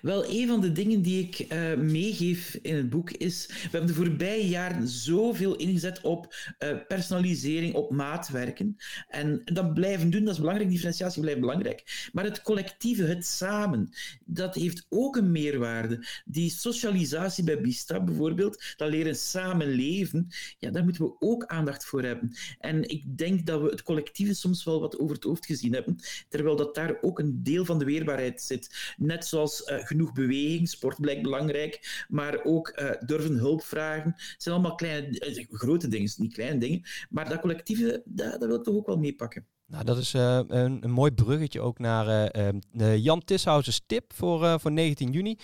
Wel, 0.01 0.29
een 0.29 0.47
van 0.47 0.61
de 0.61 0.71
dingen 0.71 1.01
die 1.01 1.23
ik 1.23 1.53
uh, 1.53 1.75
meegeef 1.75 2.59
in 2.61 2.75
het 2.75 2.89
boek 2.89 3.11
is... 3.11 3.45
We 3.47 3.53
hebben 3.61 3.87
de 3.89 3.95
voorbije 3.95 4.47
jaren 4.47 4.87
zoveel 4.87 5.55
ingezet 5.55 6.01
op 6.01 6.35
uh, 6.59 6.69
personalisering, 6.87 7.73
op 7.73 7.91
maatwerken. 7.91 8.77
En 9.07 9.41
dat 9.45 9.73
blijven 9.73 10.09
doen, 10.09 10.23
dat 10.23 10.33
is 10.33 10.39
belangrijk. 10.39 10.69
Differentiatie 10.69 11.21
blijft 11.21 11.39
belangrijk. 11.39 12.09
Maar 12.13 12.23
het 12.23 12.41
collectieve, 12.41 13.03
het 13.03 13.25
samen, 13.25 13.89
dat 14.25 14.55
heeft 14.55 14.85
ook 14.89 15.15
een 15.15 15.31
meerwaarde. 15.31 16.07
Die 16.25 16.49
socialisatie 16.49 17.43
bij 17.43 17.61
Bista 17.61 18.03
bijvoorbeeld, 18.03 18.63
dat 18.75 18.89
leren 18.89 19.15
samen 19.15 19.67
leven, 19.67 20.27
ja, 20.59 20.71
daar 20.71 20.83
moeten 20.83 21.03
we 21.03 21.15
ook 21.19 21.45
aandacht 21.45 21.85
voor 21.85 22.03
hebben. 22.03 22.35
En 22.59 22.89
ik 22.89 23.17
denk 23.17 23.45
dat 23.45 23.61
we 23.61 23.69
het 23.69 23.83
collectieve 23.83 24.33
soms 24.33 24.63
wel 24.63 24.79
wat 24.79 24.99
over 24.99 25.15
het 25.15 25.23
hoofd 25.23 25.45
gezien 25.45 25.73
hebben, 25.73 25.99
terwijl 26.29 26.55
dat 26.55 26.75
daar 26.75 26.97
ook 27.01 27.19
een 27.19 27.43
deel 27.43 27.65
van 27.65 27.79
de 27.79 27.85
weerbaarheid 27.85 28.41
zit. 28.41 28.95
Net 28.97 29.25
zoals 29.25 29.56
uh, 29.65 29.77
genoeg 29.85 30.13
beweging, 30.13 30.69
sport 30.69 31.01
blijkt 31.01 31.21
belangrijk, 31.21 32.05
maar 32.09 32.43
ook 32.43 32.79
uh, 32.79 32.91
durven 32.99 33.37
hulp 33.37 33.63
vragen. 33.63 34.13
Het 34.15 34.35
zijn 34.37 34.55
allemaal 34.55 34.75
kleine, 34.75 35.35
uh, 35.35 35.45
grote 35.49 35.87
dingen, 35.87 36.11
niet 36.17 36.33
kleine 36.33 36.59
dingen, 36.59 36.81
maar 37.09 37.29
dat 37.29 37.39
collectieve, 37.39 38.01
dat 38.05 38.37
wil 38.37 38.55
ik 38.55 38.63
toch 38.63 38.75
ook 38.75 38.87
wel 38.87 38.97
meepakken. 38.97 39.45
Nou, 39.65 39.83
dat 39.83 39.97
is 39.97 40.13
een, 40.13 40.83
een, 40.83 40.91
mooi 40.91 41.11
bruggetje 41.11 41.61
ook 41.61 41.79
naar 41.79 42.31
uh, 42.73 42.97
Jan 42.97 43.23
Tishauzers 43.23 43.81
tip 43.85 44.13
voor, 44.13 44.59
voor 44.59 44.71
19 44.71 45.11
juni. 45.11 45.37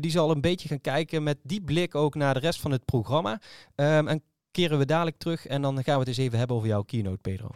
die 0.00 0.10
zal 0.10 0.30
een 0.30 0.40
beetje 0.40 0.68
gaan 0.68 0.80
kijken 0.80 1.22
met 1.22 1.38
die 1.42 1.62
blik 1.62 1.94
ook 1.94 2.14
naar 2.14 2.34
de 2.34 2.40
rest 2.40 2.60
van 2.60 2.70
het 2.70 2.84
programma. 2.84 3.40
Um, 3.74 4.08
en 4.08 4.22
keren 4.50 4.78
we 4.78 4.84
dadelijk 4.84 5.18
terug 5.18 5.46
en 5.46 5.62
dan 5.62 5.84
gaan 5.84 5.94
we 5.94 6.00
het 6.00 6.08
eens 6.08 6.16
even 6.16 6.38
hebben 6.38 6.56
over 6.56 6.68
jouw 6.68 6.82
keynote, 6.82 7.18
Pedro. 7.18 7.50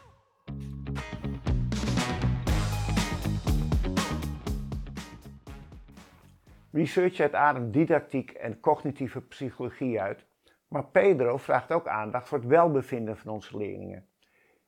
Research 6.73 7.21
uit 7.21 7.35
adem 7.35 7.71
didactiek 7.71 8.31
en 8.31 8.61
cognitieve 8.61 9.21
psychologie 9.21 10.01
uit, 10.01 10.27
maar 10.69 10.87
Pedro 10.87 11.37
vraagt 11.37 11.73
ook 11.73 11.87
aandacht 11.87 12.29
voor 12.29 12.39
het 12.39 12.47
welbevinden 12.47 13.17
van 13.17 13.33
onze 13.33 13.57
leerlingen. 13.57 14.07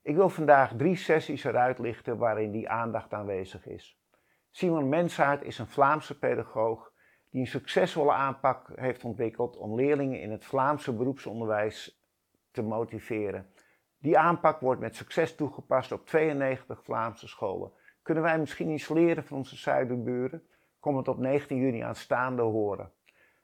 Ik 0.02 0.14
wil 0.14 0.28
vandaag 0.28 0.72
drie 0.76 0.96
sessies 0.96 1.44
eruit 1.44 1.78
lichten 1.78 2.18
waarin 2.18 2.50
die 2.50 2.68
aandacht 2.68 3.12
aanwezig 3.12 3.66
is. 3.66 4.00
Simon 4.50 4.88
Mensaert 4.88 5.42
is 5.42 5.58
een 5.58 5.66
Vlaamse 5.66 6.18
pedagoog 6.18 6.92
die 7.30 7.40
een 7.40 7.46
succesvolle 7.46 8.12
aanpak 8.12 8.72
heeft 8.74 9.04
ontwikkeld 9.04 9.56
om 9.56 9.74
leerlingen 9.74 10.20
in 10.20 10.30
het 10.30 10.44
Vlaamse 10.44 10.92
beroepsonderwijs 10.92 12.02
te 12.50 12.62
motiveren. 12.62 13.46
Die 13.98 14.18
aanpak 14.18 14.60
wordt 14.60 14.80
met 14.80 14.96
succes 14.96 15.34
toegepast 15.34 15.92
op 15.92 16.06
92 16.06 16.84
Vlaamse 16.84 17.28
scholen. 17.28 17.72
Kunnen 18.02 18.22
wij 18.22 18.38
misschien 18.38 18.70
iets 18.70 18.88
leren 18.88 19.24
van 19.24 19.36
onze 19.36 19.56
zuiderburen? 19.56 20.42
Kom 20.84 20.96
het 20.96 21.08
op 21.08 21.18
19 21.18 21.56
juni 21.56 21.80
aanstaande 21.80 22.42
horen. 22.42 22.90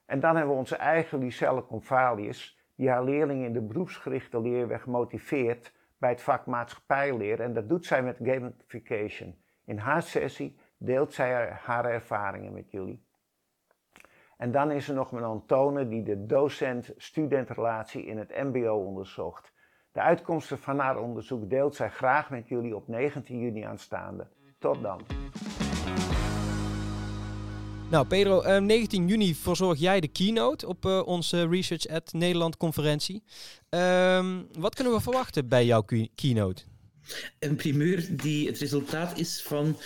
En 0.06 0.20
dan 0.20 0.36
hebben 0.36 0.54
we 0.54 0.60
onze 0.60 0.76
eigen 0.76 1.18
Lucelle 1.18 1.66
Convalius, 1.66 2.58
die 2.76 2.88
haar 2.88 3.04
leerlingen 3.04 3.46
in 3.46 3.52
de 3.52 3.60
beroepsgerichte 3.60 4.40
leerweg 4.40 4.86
motiveert 4.86 5.74
bij 5.98 6.10
het 6.10 6.22
vak 6.22 6.46
maatschappijleer. 6.46 7.40
En 7.40 7.52
dat 7.52 7.68
doet 7.68 7.86
zij 7.86 8.02
met 8.02 8.18
gamification. 8.22 9.38
In 9.64 9.78
haar 9.78 10.02
sessie 10.02 10.58
deelt 10.76 11.12
zij 11.12 11.50
haar 11.50 11.84
ervaringen 11.84 12.52
met 12.52 12.70
jullie. 12.70 13.04
En 14.36 14.52
dan 14.52 14.70
is 14.70 14.88
er 14.88 14.94
nog 14.94 15.12
een 15.12 15.46
Tone 15.46 15.88
die 15.88 16.02
de 16.02 16.26
docent-studentrelatie 16.26 18.04
in 18.04 18.18
het 18.18 18.30
MBO 18.30 18.74
onderzocht. 18.74 19.52
De 19.92 20.00
uitkomsten 20.00 20.58
van 20.58 20.78
haar 20.78 20.98
onderzoek 20.98 21.50
deelt 21.50 21.74
zij 21.74 21.90
graag 21.90 22.30
met 22.30 22.48
jullie 22.48 22.76
op 22.76 22.88
19 22.88 23.38
juni 23.38 23.62
aanstaande. 23.62 24.26
Tot 24.58 24.82
dan. 24.82 25.00
Nou, 27.90 28.06
Pedro, 28.06 28.60
19 28.60 29.00
ehm, 29.00 29.08
juni 29.08 29.34
verzorg 29.34 29.78
jij 29.78 30.00
de 30.00 30.08
keynote 30.08 30.66
op 30.66 30.84
uh, 30.84 31.02
onze 31.04 31.48
Research 31.48 31.86
at 31.86 32.12
Nederland 32.12 32.56
conferentie. 32.56 33.22
Um, 33.70 34.46
wat 34.58 34.74
kunnen 34.74 34.92
we 34.94 35.00
verwachten 35.00 35.48
bij 35.48 35.66
jouw 35.66 35.84
keynote? 36.14 36.62
Een 37.38 37.56
primeur 37.56 38.16
die 38.16 38.46
het 38.46 38.58
resultaat 38.58 39.18
is 39.18 39.42
van 39.42 39.76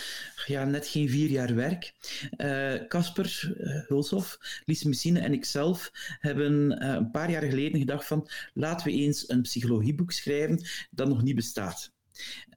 ja, 0.45 0.63
net 0.63 0.87
geen 0.87 1.09
vier 1.09 1.29
jaar 1.29 1.55
werk. 1.55 1.93
Eh, 2.37 2.73
Casper 2.87 3.55
uh, 3.57 3.87
Hulshoff, 3.87 4.37
Lies 4.65 4.83
Messine 4.83 5.19
en 5.19 5.33
ikzelf 5.33 5.91
hebben 6.19 6.83
uh, 6.83 6.93
een 6.93 7.11
paar 7.11 7.31
jaar 7.31 7.43
geleden 7.43 7.79
gedacht 7.79 8.07
van 8.07 8.29
laten 8.53 8.87
we 8.87 8.93
eens 8.93 9.29
een 9.29 9.41
psychologieboek 9.41 10.11
schrijven 10.11 10.61
dat 10.91 11.07
nog 11.07 11.23
niet 11.23 11.35
bestaat. 11.35 11.94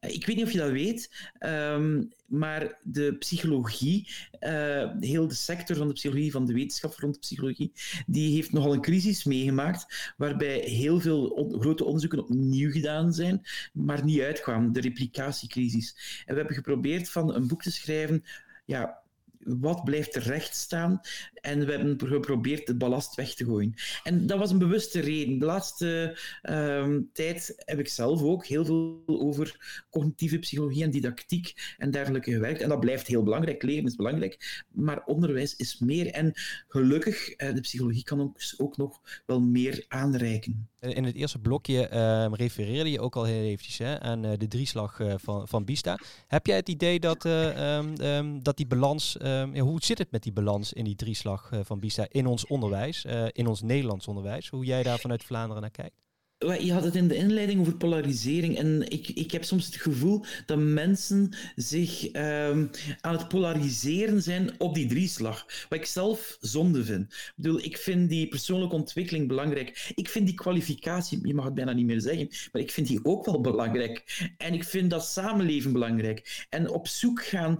Ik 0.00 0.26
weet 0.26 0.36
niet 0.36 0.44
of 0.44 0.52
je 0.52 0.58
dat 0.58 0.70
weet, 0.70 1.30
um, 1.40 2.12
maar 2.26 2.78
de 2.82 3.16
psychologie, 3.18 4.08
uh, 4.40 4.90
heel 5.00 5.28
de 5.28 5.34
sector 5.34 5.76
van 5.76 5.86
de 5.86 5.92
psychologie, 5.92 6.30
van 6.30 6.46
de 6.46 6.52
wetenschap 6.52 6.94
rond 6.94 7.14
de 7.14 7.20
psychologie, 7.20 7.72
die 8.06 8.34
heeft 8.34 8.52
nogal 8.52 8.72
een 8.72 8.80
crisis 8.80 9.24
meegemaakt, 9.24 10.12
waarbij 10.16 10.58
heel 10.58 11.00
veel 11.00 11.50
grote 11.60 11.84
onderzoeken 11.84 12.18
opnieuw 12.18 12.70
gedaan 12.70 13.12
zijn, 13.12 13.46
maar 13.72 14.04
niet 14.04 14.20
uitkwamen, 14.20 14.72
de 14.72 14.80
replicatiecrisis. 14.80 16.22
En 16.26 16.32
we 16.32 16.38
hebben 16.38 16.56
geprobeerd 16.56 17.10
van 17.10 17.34
een 17.34 17.46
boek 17.46 17.62
te 17.62 17.72
schrijven 17.72 18.24
ja, 18.64 19.02
wat 19.38 19.84
blijft 19.84 20.14
er 20.14 20.22
recht 20.22 20.56
staan? 20.56 21.00
En 21.34 21.66
we 21.66 21.72
hebben 21.72 22.08
geprobeerd 22.08 22.66
de 22.66 22.76
ballast 22.76 23.14
weg 23.14 23.34
te 23.34 23.44
gooien. 23.44 23.74
En 24.02 24.26
dat 24.26 24.38
was 24.38 24.50
een 24.50 24.58
bewuste 24.58 25.00
reden. 25.00 25.38
De 25.38 25.44
laatste 25.44 26.18
ehm, 26.42 27.00
tijd 27.12 27.52
heb 27.56 27.78
ik 27.78 27.88
zelf 27.88 28.22
ook 28.22 28.46
heel 28.46 28.64
veel 28.64 29.02
over 29.06 29.84
cognitieve 29.90 30.38
psychologie 30.38 30.82
en 30.82 30.90
didactiek 30.90 31.74
en 31.78 31.90
dergelijke 31.90 32.32
gewerkt. 32.32 32.60
En 32.60 32.68
dat 32.68 32.80
blijft 32.80 33.06
heel 33.06 33.22
belangrijk. 33.22 33.62
Leren 33.62 33.84
is 33.84 33.96
belangrijk, 33.96 34.64
maar 34.72 35.04
onderwijs 35.04 35.56
is 35.56 35.78
meer. 35.78 36.06
En 36.06 36.32
gelukkig, 36.68 37.28
uh, 37.30 37.54
de 37.54 37.60
psychologie 37.60 38.04
kan 38.04 38.34
ook, 38.56 38.76
nog 38.76 39.00
wel 39.26 39.40
meer 39.40 39.84
aanreiken. 39.88 40.68
In 40.80 41.04
het 41.04 41.14
eerste 41.14 41.38
blokje 41.38 41.90
uh, 41.92 42.26
refereerde 42.32 42.90
je 42.90 43.00
ook 43.00 43.16
al 43.16 43.24
heel 43.24 43.42
eventjes 43.42 43.78
hè, 43.78 44.00
aan 44.00 44.24
uh, 44.24 44.32
de 44.38 44.48
drieslag 44.48 44.98
uh, 44.98 45.14
van, 45.16 45.48
van 45.48 45.64
Bista. 45.64 45.98
Heb 46.26 46.46
jij 46.46 46.56
het 46.56 46.68
idee 46.68 47.00
dat, 47.00 47.24
um, 47.24 48.42
dat 48.42 48.56
die 48.56 48.66
balans, 48.66 49.16
um, 49.28 49.54
ja, 49.54 49.62
hoe 49.62 49.80
zit 49.82 49.98
het 49.98 50.10
met 50.10 50.22
die 50.22 50.32
balans 50.32 50.72
in 50.72 50.84
die 50.84 50.96
drieslag 50.96 51.50
van 51.62 51.80
Bista 51.80 52.06
in 52.08 52.26
ons 52.26 52.46
onderwijs, 52.46 53.04
in 53.32 53.46
ons 53.46 53.62
Nederlands 53.62 54.08
onderwijs? 54.08 54.48
Hoe 54.48 54.64
jij 54.64 54.82
daar 54.82 54.98
vanuit 54.98 55.24
Vlaanderen 55.24 55.62
naar 55.62 55.70
kijkt? 55.70 55.96
Je 56.38 56.72
had 56.72 56.84
het 56.84 56.94
in 56.94 57.08
de 57.08 57.14
inleiding 57.14 57.60
over 57.60 57.76
polarisering. 57.76 58.58
En 58.58 58.90
ik, 58.90 59.08
ik 59.08 59.30
heb 59.30 59.44
soms 59.44 59.66
het 59.66 59.76
gevoel 59.76 60.24
dat 60.46 60.58
mensen 60.58 61.36
zich 61.56 62.14
um, 62.14 62.70
aan 63.00 63.16
het 63.16 63.28
polariseren 63.28 64.22
zijn 64.22 64.60
op 64.60 64.74
die 64.74 64.86
drieslag. 64.86 65.46
Wat 65.68 65.78
ik 65.78 65.84
zelf 65.84 66.36
zonde 66.40 66.84
vind. 66.84 67.12
Ik 67.12 67.32
bedoel, 67.36 67.58
ik 67.58 67.76
vind 67.76 68.08
die 68.08 68.28
persoonlijke 68.28 68.74
ontwikkeling 68.74 69.28
belangrijk. 69.28 69.92
Ik 69.94 70.08
vind 70.08 70.26
die 70.26 70.34
kwalificatie, 70.34 71.26
je 71.26 71.34
mag 71.34 71.44
het 71.44 71.54
bijna 71.54 71.72
niet 71.72 71.86
meer 71.86 72.00
zeggen, 72.00 72.28
maar 72.52 72.62
ik 72.62 72.70
vind 72.70 72.86
die 72.86 73.04
ook 73.04 73.26
wel 73.26 73.40
belangrijk. 73.40 74.28
En 74.36 74.54
ik 74.54 74.64
vind 74.64 74.90
dat 74.90 75.06
samenleven 75.06 75.72
belangrijk. 75.72 76.46
En 76.48 76.70
op 76.70 76.88
zoek 76.88 77.24
gaan 77.24 77.58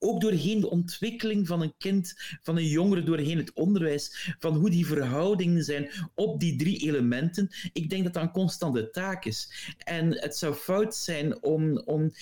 ook 0.00 0.20
doorheen 0.20 0.60
de 0.60 0.70
ontwikkeling 0.70 1.46
van 1.46 1.62
een 1.62 1.74
kind, 1.78 2.14
van 2.42 2.56
een 2.56 2.68
jongere, 2.68 3.02
doorheen 3.02 3.38
het 3.38 3.52
onderwijs, 3.52 4.34
van 4.38 4.56
hoe 4.56 4.70
die 4.70 4.86
verhoudingen 4.86 5.64
zijn 5.64 5.90
op 6.14 6.40
die 6.40 6.56
drie 6.56 6.78
elementen. 6.78 7.48
Ik 7.72 7.90
denk 7.90 8.04
dat 8.04 8.12
dat 8.12 8.22
een 8.22 8.30
constante 8.30 8.90
taak 8.90 9.24
is. 9.24 9.74
En 9.78 10.20
het 10.20 10.36
zou 10.36 10.54
fout 10.54 10.94
zijn 10.94 11.42
om, 11.42 11.78
om 11.78 12.12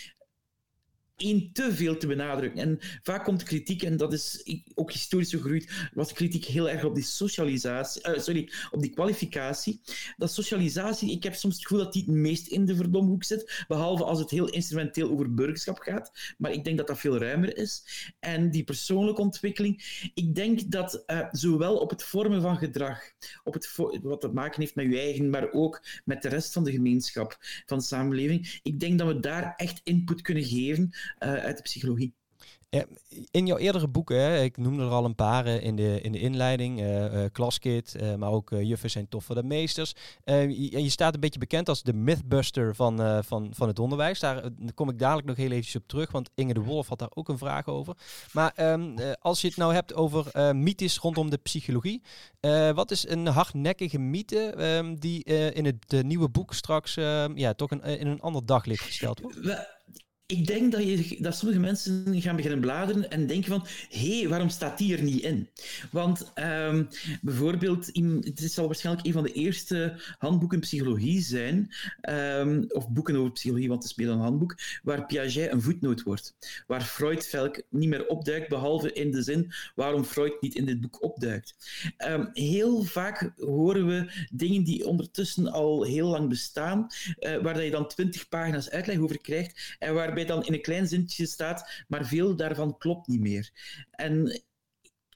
één 1.18 1.52
te 1.52 1.75
veel 1.75 1.96
te 1.96 2.06
benadrukken. 2.06 2.60
En 2.60 2.78
vaak 3.02 3.25
komt 3.25 3.42
kritiek, 3.42 3.82
en 3.82 3.96
dat 3.96 4.12
is 4.12 4.42
ook 4.75 4.92
historisch 4.92 5.30
gegroeid, 5.30 5.88
was 5.92 6.12
kritiek 6.12 6.44
heel 6.44 6.68
erg 6.68 6.84
op 6.84 6.94
die 6.94 7.04
socialisatie, 7.04 8.08
uh, 8.08 8.18
sorry, 8.18 8.52
op 8.70 8.80
die 8.80 8.90
kwalificatie. 8.90 9.80
Dat 10.16 10.32
socialisatie, 10.32 11.10
ik 11.10 11.22
heb 11.22 11.34
soms 11.34 11.54
het 11.54 11.66
gevoel 11.66 11.84
dat 11.84 11.92
die 11.92 12.02
het 12.06 12.14
meest 12.14 12.46
in 12.46 12.64
de 12.64 12.76
verdomhoek 12.76 13.25
zit, 13.25 13.64
behalve 13.68 14.04
als 14.04 14.18
het 14.18 14.30
heel 14.30 14.48
instrumenteel 14.48 15.10
over 15.10 15.34
burgerschap 15.34 15.78
gaat. 15.78 16.34
Maar 16.38 16.52
ik 16.52 16.64
denk 16.64 16.76
dat 16.78 16.87
dat 16.87 16.98
veel 16.98 17.18
ruimer 17.18 17.56
is. 17.56 17.84
En 18.20 18.50
die 18.50 18.64
persoonlijke 18.64 19.20
ontwikkeling, 19.20 20.10
ik 20.14 20.34
denk 20.34 20.70
dat 20.70 21.02
uh, 21.06 21.26
zowel 21.30 21.76
op 21.76 21.90
het 21.90 22.02
vormen 22.02 22.42
van 22.42 22.56
gedrag, 22.56 23.00
op 23.44 23.54
het 23.54 23.76
wat 24.02 24.20
te 24.20 24.28
maken 24.28 24.60
heeft 24.60 24.75
met 24.75 24.90
je 24.90 24.98
eigen, 24.98 25.30
maar 25.30 25.52
ook 25.52 25.82
met 26.04 26.22
de 26.22 26.28
rest 26.28 26.52
van 26.52 26.64
de 26.64 26.72
gemeenschap, 26.72 27.37
van 27.66 27.78
de 27.78 27.84
samenleving, 27.84 28.60
ik 28.62 28.80
denk 28.80 28.98
dat 28.98 29.06
we 29.06 29.20
daar 29.20 29.54
echt 29.56 29.80
input 29.84 30.20
kunnen 30.20 30.44
geven 30.44 30.92
uit 31.19 31.57
de 31.57 31.62
psychologie. 31.62 32.15
in 33.31 33.47
jouw 33.47 33.57
eerdere 33.57 33.88
boeken, 33.88 34.21
hè, 34.21 34.43
ik 34.43 34.57
noemde 34.57 34.83
er 34.83 34.91
al 34.91 35.05
een 35.05 35.15
paar 35.15 35.47
in, 35.47 35.77
de, 35.77 36.00
in 36.00 36.12
de 36.12 36.21
inleiding, 36.21 36.81
uh, 36.81 37.05
uh, 37.05 37.25
Klaskit, 37.33 37.97
uh, 38.00 38.15
maar 38.15 38.31
ook 38.31 38.50
Juffen 38.50 38.91
zijn 38.91 39.09
toffer 39.09 39.35
dan 39.35 39.47
meesters. 39.47 39.93
Je, 40.25 40.83
je, 40.83 40.91
staat 40.91 41.15
een 41.15 41.21
beetje 41.21 41.38
bekend 41.38 41.69
als 41.69 41.83
de 41.83 41.93
mythbuster 41.93 42.75
van, 42.75 43.25
van, 43.25 43.50
van 43.55 43.69
het 43.69 43.79
onderwijs. 43.79 44.21
Daar, 44.21 44.50
kom 44.75 44.88
ik 44.88 44.99
dadelijk 44.99 45.27
nog 45.27 45.37
heel 45.37 45.50
even 45.50 45.81
op 45.81 45.88
terug, 45.88 46.11
want 46.11 46.31
Inge 46.35 46.55
de 46.55 46.61
Wolf 46.61 46.88
had 46.88 46.99
daar 46.99 47.11
ook 47.15 47.29
een 47.29 47.38
vraag 47.38 47.67
over. 47.67 47.97
Maar 48.33 48.73
um, 48.73 48.95
als 49.21 49.41
je 49.41 49.49
het 49.49 49.57
nou 49.57 49.75
hebt 49.75 49.95
over 49.95 50.55
mythes 50.57 50.99
rondom 50.99 51.31
de 51.31 51.37
psychologie, 51.37 52.03
wat 52.75 52.91
is 52.91 53.09
een 53.09 53.27
hardnekkige 53.27 53.99
mythe 53.99 54.65
um, 54.77 55.00
die 55.00 55.25
in 55.25 55.65
het 55.65 56.03
nieuwe 56.03 56.29
boek 56.29 56.55
straks 56.55 56.97
ehm, 56.97 57.37
ja, 57.37 57.55
toch 57.55 57.71
een, 57.71 57.83
in 57.83 58.07
een 58.07 58.21
ander 58.21 58.47
daglicht 58.47 58.83
gesteld 58.83 59.21
wordt? 59.21 59.38
Ik 60.32 60.47
denk 60.47 60.73
dat, 60.73 60.82
je, 60.82 61.16
dat 61.20 61.37
sommige 61.37 61.61
mensen 61.61 62.20
gaan 62.20 62.37
beginnen 62.37 62.61
bladeren 62.61 63.11
en 63.11 63.26
denken 63.26 63.50
van, 63.50 63.66
hé, 63.88 64.28
waarom 64.28 64.49
staat 64.49 64.78
die 64.78 64.97
er 64.97 65.02
niet 65.02 65.23
in? 65.23 65.49
Want 65.90 66.32
um, 66.35 66.88
bijvoorbeeld, 67.20 67.87
het 68.25 68.52
zal 68.52 68.66
waarschijnlijk 68.66 69.06
een 69.06 69.12
van 69.12 69.23
de 69.23 69.32
eerste 69.32 69.94
handboeken 70.18 70.61
psychologie 70.61 71.20
zijn, 71.20 71.75
um, 72.11 72.64
of 72.68 72.88
boeken 72.88 73.16
over 73.16 73.32
psychologie, 73.32 73.68
want 73.68 73.82
het 73.82 73.90
is 73.90 73.97
meer 73.97 74.06
dan 74.06 74.16
een 74.16 74.23
handboek, 74.23 74.56
waar 74.82 75.06
Piaget 75.06 75.52
een 75.52 75.62
voetnoot 75.62 76.02
wordt. 76.02 76.37
Waar 76.66 76.82
Freud 76.82 77.26
velk 77.26 77.62
niet 77.68 77.88
meer 77.88 78.06
opduikt, 78.06 78.49
behalve 78.49 78.92
in 78.92 79.11
de 79.11 79.23
zin 79.23 79.52
waarom 79.75 80.04
Freud 80.04 80.40
niet 80.40 80.54
in 80.54 80.64
dit 80.64 80.80
boek 80.80 81.02
opduikt. 81.02 81.54
Um, 82.08 82.28
heel 82.32 82.82
vaak 82.82 83.32
horen 83.37 83.87
we 83.87 84.26
dingen 84.30 84.64
die 84.64 84.87
ondertussen 84.87 85.52
al 85.52 85.82
heel 85.82 86.08
lang 86.08 86.28
bestaan, 86.28 86.87
uh, 87.20 87.37
waar 87.37 87.64
je 87.64 87.70
dan 87.70 87.88
twintig 87.88 88.28
pagina's 88.28 88.70
uitleg 88.70 88.99
over 88.99 89.20
krijgt, 89.20 89.76
en 89.78 89.94
waar 89.94 90.16
waarbij 90.18 90.37
dan 90.37 90.46
in 90.46 90.52
een 90.52 90.62
klein 90.62 90.88
zintje 90.88 91.26
staat, 91.26 91.84
maar 91.88 92.06
veel 92.06 92.37
daarvan 92.37 92.78
klopt 92.78 93.06
niet 93.06 93.20
meer. 93.20 93.50
En 93.90 94.42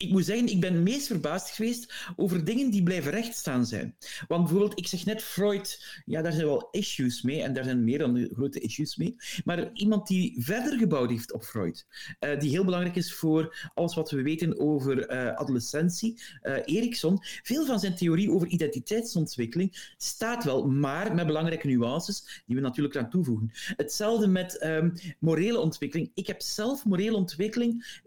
ik 0.02 0.10
moet 0.10 0.24
zeggen, 0.24 0.46
ik 0.46 0.60
ben 0.60 0.82
meest 0.82 1.06
verbaasd 1.06 1.50
geweest 1.50 1.92
over 2.16 2.44
dingen 2.44 2.70
die 2.70 2.82
blijven 2.82 3.10
rechtstaan 3.10 3.66
zijn. 3.66 3.96
Want 4.28 4.42
bijvoorbeeld, 4.42 4.78
ik 4.78 4.86
zeg 4.86 5.04
net 5.04 5.22
Freud, 5.22 6.00
ja, 6.04 6.22
daar 6.22 6.32
zijn 6.32 6.46
wel 6.46 6.68
issues 6.70 7.22
mee, 7.22 7.42
en 7.42 7.52
daar 7.52 7.64
zijn 7.64 7.84
meer 7.84 7.98
dan 7.98 8.28
grote 8.32 8.60
issues 8.60 8.96
mee. 8.96 9.16
Maar 9.44 9.70
iemand 9.72 10.06
die 10.06 10.34
verder 10.38 10.78
gebouwd 10.78 11.10
heeft 11.10 11.32
op 11.32 11.44
Freud, 11.44 11.86
uh, 12.20 12.40
die 12.40 12.50
heel 12.50 12.64
belangrijk 12.64 12.96
is 12.96 13.14
voor 13.14 13.70
alles 13.74 13.94
wat 13.94 14.10
we 14.10 14.22
weten 14.22 14.58
over 14.58 15.10
uh, 15.10 15.34
adolescentie, 15.34 16.22
uh, 16.42 16.56
Erikson, 16.64 17.18
veel 17.42 17.66
van 17.66 17.80
zijn 17.80 17.94
theorie 17.94 18.30
over 18.30 18.48
identiteitsontwikkeling 18.48 19.94
staat 19.96 20.44
wel, 20.44 20.66
maar 20.66 21.14
met 21.14 21.26
belangrijke 21.26 21.66
nuances 21.66 22.42
die 22.46 22.56
we 22.56 22.62
natuurlijk 22.62 22.96
aan 22.96 23.10
toevoegen. 23.10 23.50
Hetzelfde 23.52 24.26
met 24.26 24.64
um, 24.64 24.92
morele 25.18 25.58
ontwikkeling. 25.58 26.10
Ik 26.14 26.26
heb 26.26 26.40
zelf 26.40 26.84
morele 26.84 27.16
ontwikkeling 27.16 28.00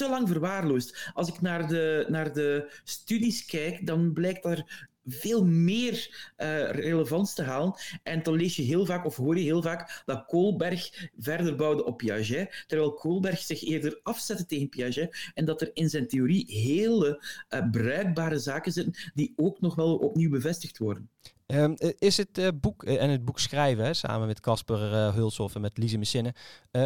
te 0.00 0.08
lang 0.08 0.28
verwaarloosd. 0.28 1.10
Als 1.14 1.28
ik 1.28 1.40
naar 1.40 1.68
de, 1.68 2.06
naar 2.08 2.32
de 2.32 2.80
studies 2.84 3.44
kijk, 3.44 3.86
dan 3.86 4.12
blijkt 4.12 4.44
er 4.44 4.88
veel 5.06 5.44
meer 5.44 5.94
uh, 6.38 6.70
relevant 6.70 7.34
te 7.34 7.42
halen. 7.42 7.74
En 8.02 8.22
dan 8.22 8.34
lees 8.34 8.56
je 8.56 8.62
heel 8.62 8.86
vaak, 8.86 9.04
of 9.04 9.16
hoor 9.16 9.38
je 9.38 9.44
heel 9.44 9.62
vaak, 9.62 10.02
dat 10.06 10.26
Koolberg 10.26 11.08
verder 11.18 11.56
bouwde 11.56 11.84
op 11.84 11.96
Piaget, 11.96 12.64
terwijl 12.66 12.94
Koolberg 12.94 13.38
zich 13.38 13.62
eerder 13.62 14.00
afzette 14.02 14.46
tegen 14.46 14.68
Piaget 14.68 15.30
en 15.34 15.44
dat 15.44 15.60
er 15.60 15.70
in 15.72 15.90
zijn 15.90 16.08
theorie 16.08 16.44
hele 16.46 17.24
uh, 17.50 17.70
bruikbare 17.70 18.38
zaken 18.38 18.72
zitten 18.72 18.94
die 19.14 19.32
ook 19.36 19.60
nog 19.60 19.74
wel 19.74 19.96
opnieuw 19.96 20.30
bevestigd 20.30 20.78
worden. 20.78 21.10
Ehm, 21.50 21.74
is 21.98 22.16
het 22.16 22.60
boek 22.60 22.84
en 22.84 23.10
het 23.10 23.24
boek 23.24 23.38
schrijven, 23.38 23.96
samen 23.96 24.26
met 24.26 24.40
Casper 24.40 24.92
uh, 24.92 25.54
en 25.54 25.60
met 25.60 25.78
Lise 25.78 25.98
Messine, 25.98 26.34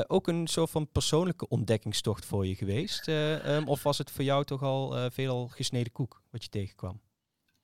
ook 0.06 0.28
een 0.28 0.46
soort 0.46 0.70
van 0.70 0.88
persoonlijke 0.92 1.48
ontdekkingstocht 1.48 2.24
voor 2.24 2.46
je 2.46 2.54
geweest? 2.54 3.08
Um, 3.08 3.68
of 3.68 3.82
was 3.82 3.98
het 3.98 4.10
voor 4.10 4.24
jou 4.24 4.44
toch 4.44 4.62
al 4.62 5.10
veel 5.10 5.48
gesneden 5.48 5.92
koek 5.92 6.22
wat 6.30 6.42
je 6.42 6.48
tegenkwam? 6.48 7.00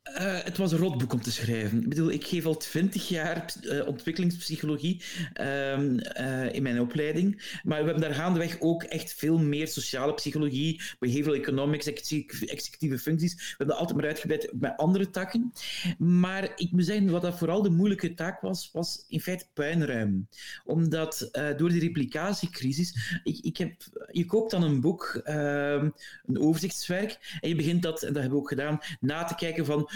Uh, 0.09 0.43
het 0.43 0.57
was 0.57 0.73
een 0.73 0.79
rotboek 0.79 1.13
om 1.13 1.23
te 1.23 1.33
schrijven. 1.33 1.83
Ik 1.83 1.89
bedoel, 1.89 2.11
ik 2.11 2.27
geef 2.27 2.47
al 2.47 2.57
twintig 2.57 3.09
jaar 3.09 3.55
uh, 3.63 3.87
ontwikkelingspsychologie 3.87 5.03
uh, 5.41 6.53
in 6.53 6.63
mijn 6.63 6.81
opleiding. 6.81 7.59
Maar 7.63 7.79
we 7.79 7.85
hebben 7.85 8.03
daar 8.03 8.15
gaandeweg 8.15 8.61
ook 8.61 8.83
echt 8.83 9.15
veel 9.15 9.39
meer 9.39 9.69
sociale 9.69 10.15
psychologie, 10.15 10.83
behavioral 10.99 11.35
economics, 11.35 11.87
executieve 11.87 12.99
functies. 12.99 13.35
We 13.35 13.43
hebben 13.49 13.67
dat 13.67 13.77
altijd 13.77 13.97
maar 13.97 14.07
uitgebreid 14.07 14.53
met 14.53 14.77
andere 14.77 15.11
takken. 15.11 15.53
Maar 15.99 16.53
ik 16.57 16.71
moet 16.71 16.85
zeggen, 16.85 17.11
wat 17.11 17.23
dat 17.23 17.39
vooral 17.39 17.63
de 17.63 17.71
moeilijke 17.71 18.15
taak 18.15 18.41
was, 18.41 18.71
was 18.73 19.05
in 19.09 19.21
feite 19.21 19.47
puinruim. 19.53 20.29
Omdat 20.65 21.29
door 21.57 21.69
die 21.69 21.81
replicatiecrisis, 21.81 23.21
ik, 23.25 23.39
ik 23.39 23.57
heb, 23.57 23.83
je 24.11 24.27
koopt 24.27 24.51
dan 24.51 24.63
een 24.63 24.81
boek, 24.81 25.21
ehm, 25.25 25.91
een 26.27 26.39
overzichtswerk, 26.39 27.39
en 27.41 27.49
je 27.49 27.55
begint 27.55 27.83
dat, 27.83 28.03
en 28.03 28.13
dat 28.13 28.23
hebben 28.23 28.39
we 28.39 28.45
ook 28.45 28.49
gedaan, 28.49 28.79
na 29.01 29.25
te 29.25 29.35
kijken 29.35 29.67
van 29.67 29.90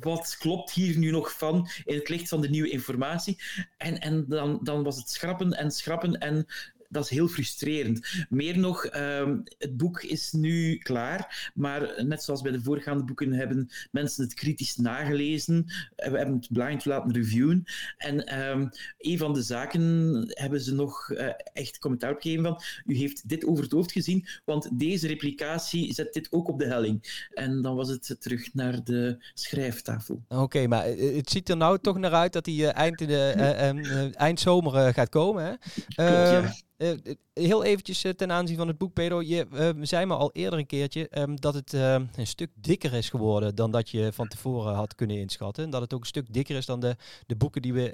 wat 0.00 0.36
klopt 0.38 0.70
hier 0.70 0.98
nu 0.98 1.10
nog 1.10 1.38
van 1.38 1.68
in 1.84 1.94
het 1.94 2.08
licht 2.08 2.28
van 2.28 2.40
de 2.40 2.48
nieuwe 2.48 2.70
informatie? 2.70 3.38
En, 3.76 4.00
en 4.00 4.24
dan, 4.28 4.58
dan 4.62 4.82
was 4.82 4.96
het 4.96 5.10
schrappen 5.10 5.52
en 5.52 5.70
schrappen 5.70 6.18
en 6.18 6.46
dat 6.88 7.04
is 7.04 7.10
heel 7.10 7.28
frustrerend. 7.28 8.26
Meer 8.28 8.58
nog, 8.58 8.84
ehm, 8.84 9.38
het 9.58 9.76
boek 9.76 10.02
is 10.02 10.32
nu 10.32 10.76
klaar, 10.76 11.50
maar 11.54 12.04
net 12.04 12.22
zoals 12.22 12.42
bij 12.42 12.52
de 12.52 12.62
voorgaande 12.62 13.04
boeken 13.04 13.32
hebben 13.32 13.70
mensen 13.90 14.24
het 14.24 14.34
kritisch 14.34 14.76
nagelezen. 14.76 15.64
We 15.96 16.16
hebben 16.16 16.34
het 16.34 16.48
blind 16.52 16.84
laten 16.84 17.12
reviewen. 17.12 17.64
En 17.96 18.40
um, 18.40 18.70
een 18.98 19.18
van 19.18 19.32
de 19.32 19.42
zaken 19.42 19.82
hebben 20.28 20.60
ze 20.60 20.74
nog 20.74 21.10
uh, 21.10 21.28
echt 21.52 21.78
commentaar 21.78 22.12
op 22.12 22.20
gegeven 22.20 22.44
van 22.44 22.62
u 22.86 22.96
heeft 22.96 23.28
dit 23.28 23.46
over 23.46 23.64
het 23.64 23.72
hoofd 23.72 23.92
gezien, 23.92 24.26
want 24.44 24.78
deze 24.78 25.06
replicatie 25.06 25.94
zet 25.94 26.12
dit 26.12 26.32
ook 26.32 26.48
op 26.48 26.58
de 26.58 26.66
helling. 26.66 27.26
En 27.30 27.62
dan 27.62 27.76
was 27.76 27.88
het 27.88 28.16
terug 28.18 28.54
naar 28.54 28.84
de 28.84 29.24
schrijftafel. 29.34 30.22
Oké, 30.28 30.66
maar 30.66 30.84
het 30.86 31.30
ziet 31.30 31.48
er 31.48 31.56
nou 31.56 31.78
toch 31.78 31.98
naar 31.98 32.12
uit 32.12 32.32
dat 32.32 32.46
hij 32.46 32.70
eind, 32.72 33.00
in 33.00 33.06
de, 33.06 33.34
uh, 33.36 34.20
eind 34.20 34.40
zomer 34.40 34.94
gaat 34.94 35.08
komen, 35.08 35.44
hè? 35.44 35.50
Klopt, 35.94 36.30
ja. 36.30 36.54
Uh, 36.78 36.90
heel 37.32 37.64
eventjes 37.64 38.04
uh, 38.04 38.12
ten 38.12 38.32
aanzien 38.32 38.56
van 38.56 38.68
het 38.68 38.78
boek, 38.78 38.92
Pedro. 38.92 39.22
Je 39.22 39.46
uh, 39.52 39.70
zei 39.80 40.06
me 40.06 40.14
al 40.14 40.30
eerder 40.32 40.58
een 40.58 40.66
keertje 40.66 41.08
um, 41.18 41.40
dat 41.40 41.54
het 41.54 41.72
een 41.72 42.26
stuk 42.26 42.50
dikker 42.54 42.92
is 42.92 43.08
geworden 43.08 43.54
dan 43.54 43.70
dat 43.70 43.90
je 43.90 44.12
van 44.12 44.28
tevoren 44.28 44.74
had 44.74 44.94
kunnen 44.94 45.16
inschatten. 45.16 45.64
En 45.64 45.70
dat 45.70 45.80
het 45.80 45.94
ook 45.94 46.00
een 46.00 46.06
stuk 46.06 46.32
dikker 46.32 46.56
is 46.56 46.66
dan 46.66 46.80
de, 46.80 46.96
de 47.26 47.36
boeken 47.36 47.62
die 47.62 47.72
we 47.72 47.90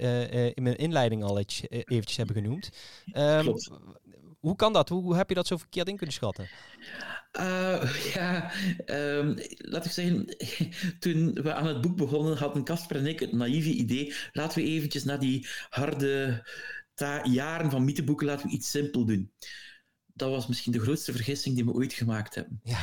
in 0.55 0.63
mijn 0.63 0.77
inleiding 0.77 1.25
al 1.25 1.39
eventjes 1.69 2.17
hebben 2.17 2.37
genoemd. 2.37 2.71
Um, 3.17 3.55
hoe 4.41 4.57
kan 4.57 4.73
dat? 4.73 4.89
Hoe, 4.89 5.03
hoe, 5.03 5.17
heb 5.17 5.29
je 5.29 5.35
dat 5.35 5.47
zo 5.47 5.57
verkeerd 5.57 5.89
in 5.89 5.97
kunnen 5.97 6.15
schatten? 6.15 6.49
ja, 8.15 8.53
um, 8.87 9.37
laat 9.57 9.85
ik 9.85 9.91
zeggen, 9.91 10.37
toen 11.01 11.33
we 11.33 11.55
aan 11.55 11.67
het 11.67 11.81
boek 11.81 11.97
begonnen, 11.97 12.37
hadden 12.37 12.65
Casper 12.65 12.97
en 12.97 13.07
ik 13.07 13.21
het 13.21 13.33
naïeve 13.33 13.71
idee, 13.71 14.15
laten 14.33 14.63
we 14.63 14.69
eventjes 14.69 15.05
naar 15.05 15.19
die 15.19 15.47
harde 15.71 16.43
jaren 17.25 17.71
van 17.71 17.85
mytheboeken 17.85 18.27
laten 18.27 18.47
we 18.47 18.53
iets 18.53 18.71
simpel 18.71 19.05
doen. 19.05 19.33
Dat 20.15 20.31
was 20.31 20.47
misschien 20.47 20.73
de 20.73 20.81
grootste 20.81 21.13
vergissing 21.13 21.55
die 21.55 21.65
we 21.65 21.73
ooit 21.73 21.93
gemaakt 21.93 22.35
hebben. 22.35 22.61
Ja. 22.65 22.79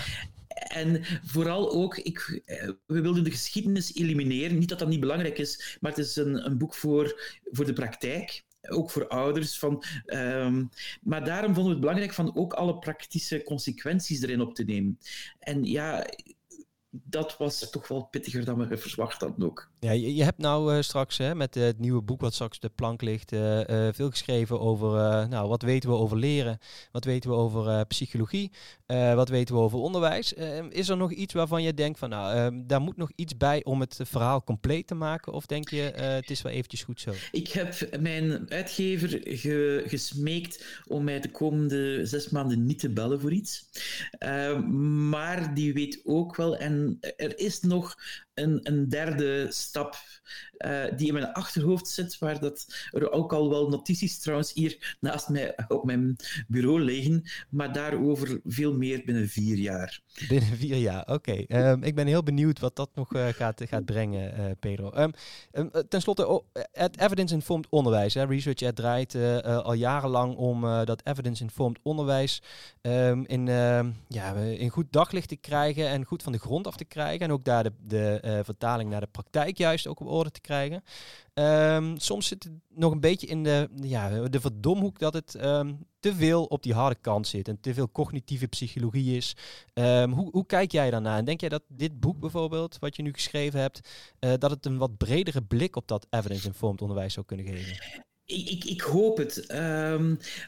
En 0.67 1.03
vooral 1.23 1.71
ook, 1.71 1.97
ik, 1.97 2.41
eh, 2.45 2.69
we 2.85 3.01
wilden 3.01 3.23
de 3.23 3.31
geschiedenis 3.31 3.95
elimineren. 3.95 4.57
Niet 4.57 4.69
dat 4.69 4.79
dat 4.79 4.87
niet 4.87 4.99
belangrijk 4.99 5.37
is, 5.37 5.77
maar 5.81 5.91
het 5.91 5.99
is 5.99 6.15
een, 6.15 6.45
een 6.45 6.57
boek 6.57 6.75
voor, 6.75 7.39
voor 7.43 7.65
de 7.65 7.73
praktijk 7.73 8.43
ook 8.61 8.89
voor 8.89 9.07
ouders. 9.07 9.59
Van, 9.59 9.83
um, 10.05 10.69
maar 11.01 11.25
daarom 11.25 11.53
vonden 11.53 11.63
we 11.63 11.69
het 11.69 11.79
belangrijk 11.79 12.13
van 12.13 12.35
ook 12.35 12.53
alle 12.53 12.79
praktische 12.79 13.43
consequenties 13.43 14.21
erin 14.21 14.41
op 14.41 14.55
te 14.55 14.63
nemen. 14.63 14.99
En 15.39 15.63
ja, 15.63 16.05
dat 16.91 17.37
was 17.37 17.69
toch 17.69 17.87
wel 17.87 18.03
pittiger 18.03 18.45
dan 18.45 18.67
we 18.67 18.77
verwacht 18.77 19.21
hadden 19.21 19.45
ook. 19.47 19.69
Ja, 19.79 19.91
je, 19.91 20.15
je 20.15 20.23
hebt 20.23 20.37
nou 20.37 20.75
uh, 20.75 20.81
straks 20.81 21.17
hè, 21.17 21.35
met 21.35 21.55
uh, 21.55 21.63
het 21.63 21.79
nieuwe 21.79 22.01
boek 22.01 22.21
wat 22.21 22.33
straks 22.33 22.55
op 22.55 22.61
de 22.61 22.69
plank 22.69 23.01
ligt, 23.01 23.31
uh, 23.31 23.61
veel 23.91 24.09
geschreven 24.09 24.59
over 24.59 24.89
nou, 25.27 25.47
wat 25.47 25.61
weten 25.61 25.89
we 25.89 25.95
over 25.95 26.17
leren, 26.17 26.57
wat 26.91 27.05
weten 27.05 27.29
we 27.29 27.35
over 27.35 27.85
psychologie, 27.85 28.51
wat 29.15 29.29
weten 29.29 29.55
we 29.55 29.61
over 29.61 29.79
onderwijs. 29.79 30.33
is 30.69 30.89
er 30.89 30.97
nog 30.97 31.11
iets 31.11 31.33
waarvan 31.33 31.63
je 31.63 31.73
denkt 31.73 31.99
van 31.99 32.09
nou, 32.09 32.35
ehm, 32.35 32.67
daar 32.67 32.81
moet 32.81 32.97
nog 32.97 33.11
iets 33.15 33.37
bij 33.37 33.63
om 33.63 33.79
het 33.79 33.99
verhaal 34.03 34.43
compleet 34.43 34.87
te 34.87 34.95
maken? 34.95 35.33
Of 35.33 35.45
denk 35.45 35.69
je, 35.69 35.81
het 35.81 36.29
is 36.29 36.41
wel 36.41 36.51
eventjes 36.51 36.83
goed 36.83 37.01
zo? 37.01 37.11
Ik 37.31 37.47
heb 37.47 37.99
mijn 37.99 38.49
uitgever 38.49 39.21
ge 39.23 39.83
gesmeekt 39.87 40.81
om 40.87 41.03
mij 41.03 41.19
de 41.19 41.31
komende 41.31 42.05
zes 42.05 42.29
maanden 42.29 42.65
niet 42.65 42.79
te 42.79 42.89
bellen 42.89 43.19
voor 43.19 43.31
iets. 43.31 43.69
Ehm, 44.11 45.09
maar 45.09 45.53
die 45.53 45.73
weet 45.73 46.01
ook 46.03 46.35
wel, 46.35 46.57
en 46.57 46.78
er 46.99 47.39
is 47.39 47.61
nog 47.61 47.95
een, 48.41 48.59
een 48.63 48.89
derde 48.89 49.45
stap 49.49 49.95
uh, 50.57 50.83
die 50.97 51.07
in 51.07 51.13
mijn 51.13 51.33
achterhoofd 51.33 51.87
zit, 51.87 52.19
waar 52.19 52.39
dat 52.39 52.65
er 52.91 53.11
ook 53.11 53.33
al 53.33 53.49
wel 53.49 53.69
notities 53.69 54.19
trouwens 54.19 54.53
hier 54.53 54.97
naast 54.99 55.29
mij 55.29 55.55
op 55.67 55.85
mijn 55.85 56.15
bureau 56.47 56.81
liggen, 56.81 57.23
maar 57.49 57.73
daarover 57.73 58.39
veel 58.45 58.73
meer 58.73 59.01
binnen 59.05 59.27
vier 59.27 59.57
jaar. 59.57 60.01
Binnen 60.27 60.57
vier 60.57 60.77
jaar, 60.77 61.07
oké. 61.07 61.45
Um, 61.47 61.83
ik 61.83 61.95
ben 61.95 62.07
heel 62.07 62.23
benieuwd 62.23 62.59
wat 62.59 62.75
dat 62.75 62.89
nog 62.95 63.13
uh, 63.13 63.27
gaat, 63.27 63.61
gaat 63.65 63.85
brengen, 63.85 64.39
uh, 64.39 64.45
Pedro. 64.59 64.91
Um, 64.97 65.11
um, 65.51 65.71
Ten 65.89 66.01
slotte, 66.01 66.27
oh, 66.27 66.45
evidence-informed 66.95 67.67
onderwijs. 67.69 68.13
Hè. 68.13 68.25
Research 68.25 68.61
Ed 68.61 68.75
draait 68.75 69.15
al 69.43 69.73
jarenlang 69.73 70.35
om 70.35 70.61
dat 70.61 71.01
evidence-informed 71.03 71.79
onderwijs 71.83 72.41
in, 73.25 73.45
ja, 74.07 74.33
in 74.35 74.69
goed 74.69 74.85
daglicht 74.89 75.27
te 75.27 75.35
krijgen 75.35 75.87
en 75.87 76.05
goed 76.05 76.23
van 76.23 76.31
de 76.31 76.39
grond 76.39 76.67
af 76.67 76.75
te 76.75 76.85
krijgen. 76.85 77.25
En 77.25 77.31
ook 77.31 77.43
daar 77.43 77.63
de, 77.63 77.71
de 77.81 78.19
vertaling 78.43 78.89
naar 78.89 79.01
de 79.01 79.07
praktijk 79.11 79.57
juist 79.57 79.87
ook 79.87 79.99
op 79.99 80.07
orde 80.07 80.31
te 80.31 80.41
krijgen. 80.41 80.83
Um, 81.33 81.97
soms 81.97 82.27
zit 82.27 82.43
het 82.43 82.53
nog 82.67 82.91
een 82.91 82.99
beetje 82.99 83.27
in 83.27 83.43
de, 83.43 83.69
ja, 83.81 84.27
de 84.27 84.39
verdomhoek 84.39 84.99
dat 84.99 85.13
het 85.13 85.43
um, 85.43 85.85
te 85.99 86.15
veel 86.15 86.45
op 86.45 86.63
die 86.63 86.73
harde 86.73 86.97
kant 87.01 87.27
zit 87.27 87.47
en 87.47 87.59
te 87.59 87.73
veel 87.73 87.91
cognitieve 87.91 88.47
psychologie 88.47 89.17
is. 89.17 89.35
Um, 89.73 90.11
hoe, 90.11 90.31
hoe 90.31 90.45
kijk 90.45 90.71
jij 90.71 90.91
daarna? 90.91 91.17
En 91.17 91.25
denk 91.25 91.39
jij 91.39 91.49
dat 91.49 91.63
dit 91.67 91.99
boek 91.99 92.19
bijvoorbeeld, 92.19 92.79
wat 92.79 92.95
je 92.95 93.01
nu 93.01 93.13
geschreven 93.13 93.59
hebt, 93.59 93.79
uh, 94.19 94.33
dat 94.37 94.51
het 94.51 94.65
een 94.65 94.77
wat 94.77 94.97
bredere 94.97 95.41
blik 95.41 95.75
op 95.75 95.87
dat 95.87 96.07
evidence-informed 96.09 96.81
onderwijs 96.81 97.13
zou 97.13 97.25
kunnen 97.25 97.45
geven? 97.45 98.03
Ik, 98.25 98.49
ik, 98.49 98.63
ik 98.63 98.81
hoop 98.81 99.17
het. 99.17 99.45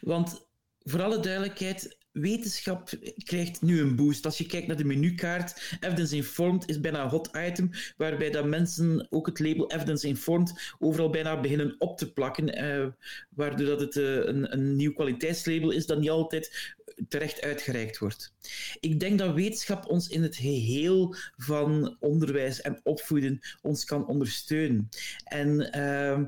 want 0.01 0.49
voor 0.83 1.03
alle 1.03 1.19
duidelijkheid, 1.19 1.97
wetenschap 2.11 2.89
krijgt 3.23 3.61
nu 3.61 3.79
een 3.81 3.95
boost. 3.95 4.25
Als 4.25 4.37
je 4.37 4.45
kijkt 4.45 4.67
naar 4.67 4.77
de 4.77 4.83
menukaart, 4.83 5.77
Evidence 5.79 6.15
Informed 6.15 6.69
is 6.69 6.79
bijna 6.79 7.03
een 7.03 7.09
hot 7.09 7.29
item, 7.47 7.69
waarbij 7.97 8.29
dat 8.29 8.45
mensen 8.45 9.07
ook 9.09 9.25
het 9.25 9.39
label 9.39 9.71
Evidence 9.71 10.07
Informed 10.07 10.73
overal 10.79 11.09
bijna 11.09 11.39
beginnen 11.39 11.75
op 11.77 11.97
te 11.97 12.13
plakken, 12.13 12.53
eh, 12.53 12.87
waardoor 13.29 13.67
dat 13.67 13.79
het 13.79 13.95
uh, 13.95 14.15
een, 14.15 14.53
een 14.53 14.75
nieuw 14.75 14.93
kwaliteitslabel 14.93 15.71
is 15.71 15.85
dat 15.85 15.99
niet 15.99 16.09
altijd 16.09 16.75
terecht 17.07 17.41
uitgereikt 17.41 17.97
wordt. 17.97 18.33
Ik 18.79 18.99
denk 18.99 19.19
dat 19.19 19.33
wetenschap 19.33 19.85
ons 19.85 20.07
in 20.07 20.23
het 20.23 20.35
geheel 20.35 21.15
van 21.37 21.97
onderwijs 21.99 22.61
en 22.61 22.79
opvoeden 22.83 23.39
ons 23.61 23.85
kan 23.85 24.07
ondersteunen. 24.07 24.89
En... 25.23 25.77
Uh, 25.77 26.19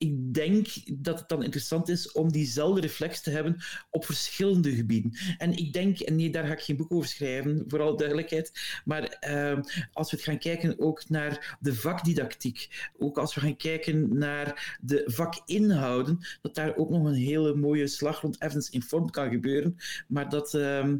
ik 0.00 0.34
denk 0.34 0.68
dat 0.92 1.18
het 1.18 1.28
dan 1.28 1.42
interessant 1.42 1.88
is 1.88 2.12
om 2.12 2.32
diezelfde 2.32 2.80
reflex 2.80 3.20
te 3.20 3.30
hebben 3.30 3.56
op 3.90 4.04
verschillende 4.04 4.74
gebieden. 4.74 5.12
En 5.38 5.52
ik 5.56 5.72
denk, 5.72 5.98
en 5.98 6.16
nee, 6.16 6.30
daar 6.30 6.46
ga 6.46 6.52
ik 6.52 6.60
geen 6.60 6.76
boek 6.76 6.92
over 6.92 7.08
schrijven, 7.08 7.64
voor 7.68 7.80
alle 7.80 7.96
duidelijkheid, 7.96 8.52
maar 8.84 9.24
uh, 9.28 9.58
als 9.92 10.10
we 10.10 10.16
het 10.16 10.26
gaan 10.26 10.38
kijken 10.38 10.78
ook 10.78 11.08
naar 11.08 11.58
de 11.60 11.74
vakdidactiek, 11.74 12.90
ook 12.98 13.18
als 13.18 13.34
we 13.34 13.40
gaan 13.40 13.56
kijken 13.56 14.18
naar 14.18 14.78
de 14.80 15.02
vakinhouden, 15.06 16.18
dat 16.42 16.54
daar 16.54 16.76
ook 16.76 16.90
nog 16.90 17.04
een 17.04 17.14
hele 17.14 17.54
mooie 17.54 17.86
slag 17.86 18.20
rond 18.20 18.42
evidence-informed 18.42 19.10
kan 19.10 19.30
gebeuren, 19.30 19.76
maar 20.08 20.28
dat... 20.28 20.54
Uh, 20.54 20.92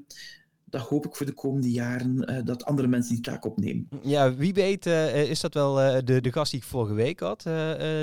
dat 0.70 0.80
hoop 0.80 1.06
ik 1.06 1.16
voor 1.16 1.26
de 1.26 1.32
komende 1.32 1.70
jaren 1.70 2.30
uh, 2.30 2.36
dat 2.44 2.64
andere 2.64 2.88
mensen 2.88 3.14
die 3.14 3.22
taak 3.22 3.44
opnemen. 3.44 3.88
Ja, 4.02 4.34
wie 4.34 4.54
weet 4.54 4.86
uh, 4.86 5.30
is 5.30 5.40
dat 5.40 5.54
wel 5.54 5.74
de, 6.04 6.20
de 6.20 6.32
gast 6.32 6.50
die 6.50 6.60
ik 6.60 6.66
vorige 6.66 6.94
week 6.94 7.20
had, 7.20 7.42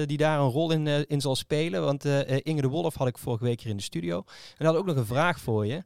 die 0.05 0.17
daar 0.17 0.39
een 0.39 0.49
rol 0.49 0.71
in, 0.71 0.87
in 1.07 1.21
zal 1.21 1.35
spelen. 1.35 1.81
Want 1.81 2.05
Inge 2.43 2.61
de 2.61 2.67
Wolf 2.67 2.95
had 2.95 3.07
ik 3.07 3.17
vorige 3.17 3.43
week 3.43 3.61
hier 3.61 3.71
in 3.71 3.77
de 3.77 3.83
studio. 3.83 4.23
En 4.57 4.65
had 4.65 4.75
ook 4.75 4.85
nog 4.85 4.95
een 4.95 5.05
vraag 5.05 5.39
voor 5.39 5.65
je. 5.65 5.83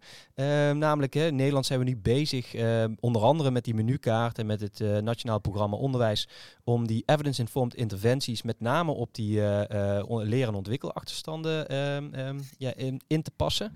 namelijk, 0.74 1.16
in 1.16 1.36
Nederland 1.36 1.66
zijn 1.66 1.80
we 1.80 1.86
nu 1.86 1.98
bezig, 1.98 2.56
onder 3.00 3.22
andere 3.22 3.52
met 3.52 3.64
die 3.64 3.76
menukaart 3.76 4.38
en 4.38 4.46
met 4.46 4.62
het 4.62 5.04
Nationaal 5.04 5.40
Programma 5.40 5.78
Onderwijs, 5.78 6.28
om 6.64 6.88
die 6.88 7.04
evidence-informed 7.06 7.76
interventies 7.76 8.42
met 8.42 8.60
name 8.60 8.92
op 8.92 9.16
die 9.16 9.36
leren- 9.36 10.48
en 10.48 10.56
ontwikkelachterstanden 10.56 11.68
ehm, 11.68 12.14
ehm, 12.14 12.40
ja, 12.58 12.74
in, 12.76 13.02
in, 13.08 13.22
te 13.22 13.32
passen. 13.36 13.74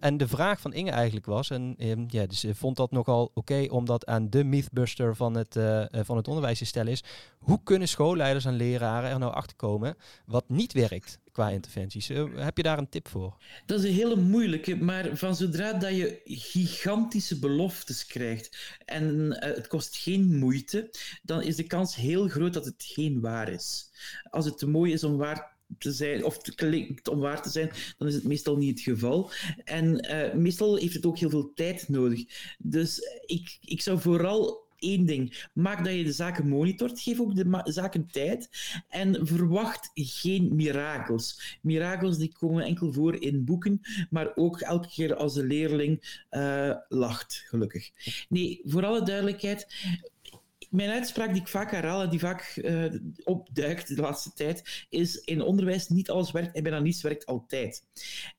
En 0.00 0.16
de 0.16 0.28
vraag 0.28 0.60
van 0.60 0.72
Inge 0.72 0.90
eigenlijk 0.90 1.26
was, 1.26 1.50
en 1.50 1.74
ja, 2.08 2.19
ja, 2.20 2.26
dus 2.26 2.44
vond 2.50 2.76
dat 2.76 2.90
nogal 2.90 3.30
oké 3.34 3.66
om 3.68 3.84
dat 3.84 4.06
aan 4.06 4.30
de 4.30 4.44
mythbuster 4.44 5.16
van 5.16 5.34
het, 5.34 5.58
van 5.90 6.16
het 6.16 6.28
onderwijs 6.28 6.70
te 6.70 6.90
is. 6.90 7.04
Hoe 7.38 7.60
kunnen 7.64 7.88
schoolleiders 7.88 8.44
en 8.44 8.56
leraren 8.56 9.10
er 9.10 9.18
nou 9.18 9.32
achter 9.32 9.56
komen 9.56 9.96
wat 10.26 10.48
niet 10.48 10.72
werkt 10.72 11.18
qua 11.32 11.48
interventies? 11.48 12.08
heb 12.34 12.56
je 12.56 12.62
daar 12.62 12.78
een 12.78 12.88
tip 12.88 13.08
voor? 13.08 13.36
Dat 13.66 13.78
is 13.78 13.84
een 13.84 13.94
hele 13.94 14.16
moeilijke, 14.16 14.76
maar 14.76 15.16
van 15.16 15.36
zodra 15.36 15.72
dat 15.72 15.96
je 15.96 16.20
gigantische 16.24 17.38
beloftes 17.38 18.06
krijgt 18.06 18.78
en 18.84 19.36
het 19.38 19.66
kost 19.66 19.96
geen 19.96 20.38
moeite, 20.38 20.90
dan 21.22 21.42
is 21.42 21.56
de 21.56 21.66
kans 21.66 21.94
heel 21.94 22.28
groot 22.28 22.52
dat 22.52 22.64
het 22.64 22.84
geen 22.86 23.20
waar 23.20 23.48
is. 23.48 23.90
Als 24.30 24.44
het 24.44 24.58
te 24.58 24.66
mooi 24.66 24.92
is 24.92 25.04
om 25.04 25.16
waar 25.16 25.58
te 25.78 25.92
zijn, 25.92 26.24
of 26.24 26.36
het 26.36 26.54
klinkt 26.54 27.08
om 27.08 27.18
waar 27.18 27.42
te 27.42 27.50
zijn, 27.50 27.70
dan 27.98 28.08
is 28.08 28.14
het 28.14 28.24
meestal 28.24 28.56
niet 28.56 28.70
het 28.70 28.80
geval. 28.80 29.30
En 29.64 30.06
uh, 30.10 30.34
meestal 30.34 30.76
heeft 30.76 30.94
het 30.94 31.06
ook 31.06 31.18
heel 31.18 31.30
veel 31.30 31.52
tijd 31.54 31.88
nodig. 31.88 32.24
Dus 32.58 33.00
ik, 33.26 33.58
ik 33.60 33.80
zou 33.80 34.00
vooral 34.00 34.68
één 34.80 35.06
ding. 35.06 35.48
Maak 35.54 35.84
dat 35.84 35.94
je 35.94 36.04
de 36.04 36.12
zaken 36.12 36.48
monitort. 36.48 37.00
Geef 37.00 37.20
ook 37.20 37.34
de 37.34 37.60
zaken 37.64 38.06
tijd. 38.10 38.48
En 38.88 39.26
verwacht 39.26 39.90
geen 39.94 40.54
mirakels. 40.54 41.58
Mirakels 41.62 42.18
die 42.18 42.32
komen 42.38 42.64
enkel 42.64 42.92
voor 42.92 43.22
in 43.22 43.44
boeken, 43.44 43.80
maar 44.10 44.32
ook 44.36 44.60
elke 44.60 44.88
keer 44.88 45.14
als 45.14 45.34
de 45.34 45.44
leerling 45.44 46.24
uh, 46.30 46.74
lacht, 46.88 47.44
gelukkig. 47.46 47.90
Nee, 48.28 48.60
voor 48.64 48.84
alle 48.84 49.02
duidelijkheid, 49.02 49.74
mijn 50.70 50.90
uitspraak 50.90 51.32
die 51.32 51.40
ik 51.40 51.48
vaak 51.48 51.70
herhaal 51.70 52.10
die 52.10 52.18
vaak 52.18 52.56
uh, 52.56 52.84
opduikt 53.24 53.96
de 53.96 54.02
laatste 54.02 54.32
tijd, 54.32 54.86
is 54.88 55.16
in 55.16 55.42
onderwijs 55.42 55.88
niet 55.88 56.10
alles 56.10 56.30
werkt 56.30 56.56
en 56.56 56.62
bijna 56.62 56.78
niets 56.78 57.02
werkt 57.02 57.26
altijd. 57.26 57.84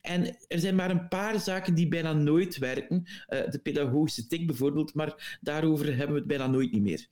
En 0.02 0.38
er 0.48 0.60
zijn 0.60 0.76
maar 0.76 0.90
een 0.90 1.08
paar 1.08 1.40
zaken 1.40 1.76
die 1.76 1.88
bijna 1.88 2.14
nooit 2.14 2.58
werken. 2.58 3.04
Uh, 3.06 3.50
de 3.50 3.60
pedagogische 3.64 4.28
tik 4.28 4.48
bijvoorbeeld, 4.48 4.94
maar 4.94 5.38
daarover 5.42 5.86
hebben 5.86 6.12
we 6.14 6.20
het 6.20 6.28
bijna 6.28 6.48
nooit 6.48 6.72
niet 6.72 6.82
meer. 6.82 7.08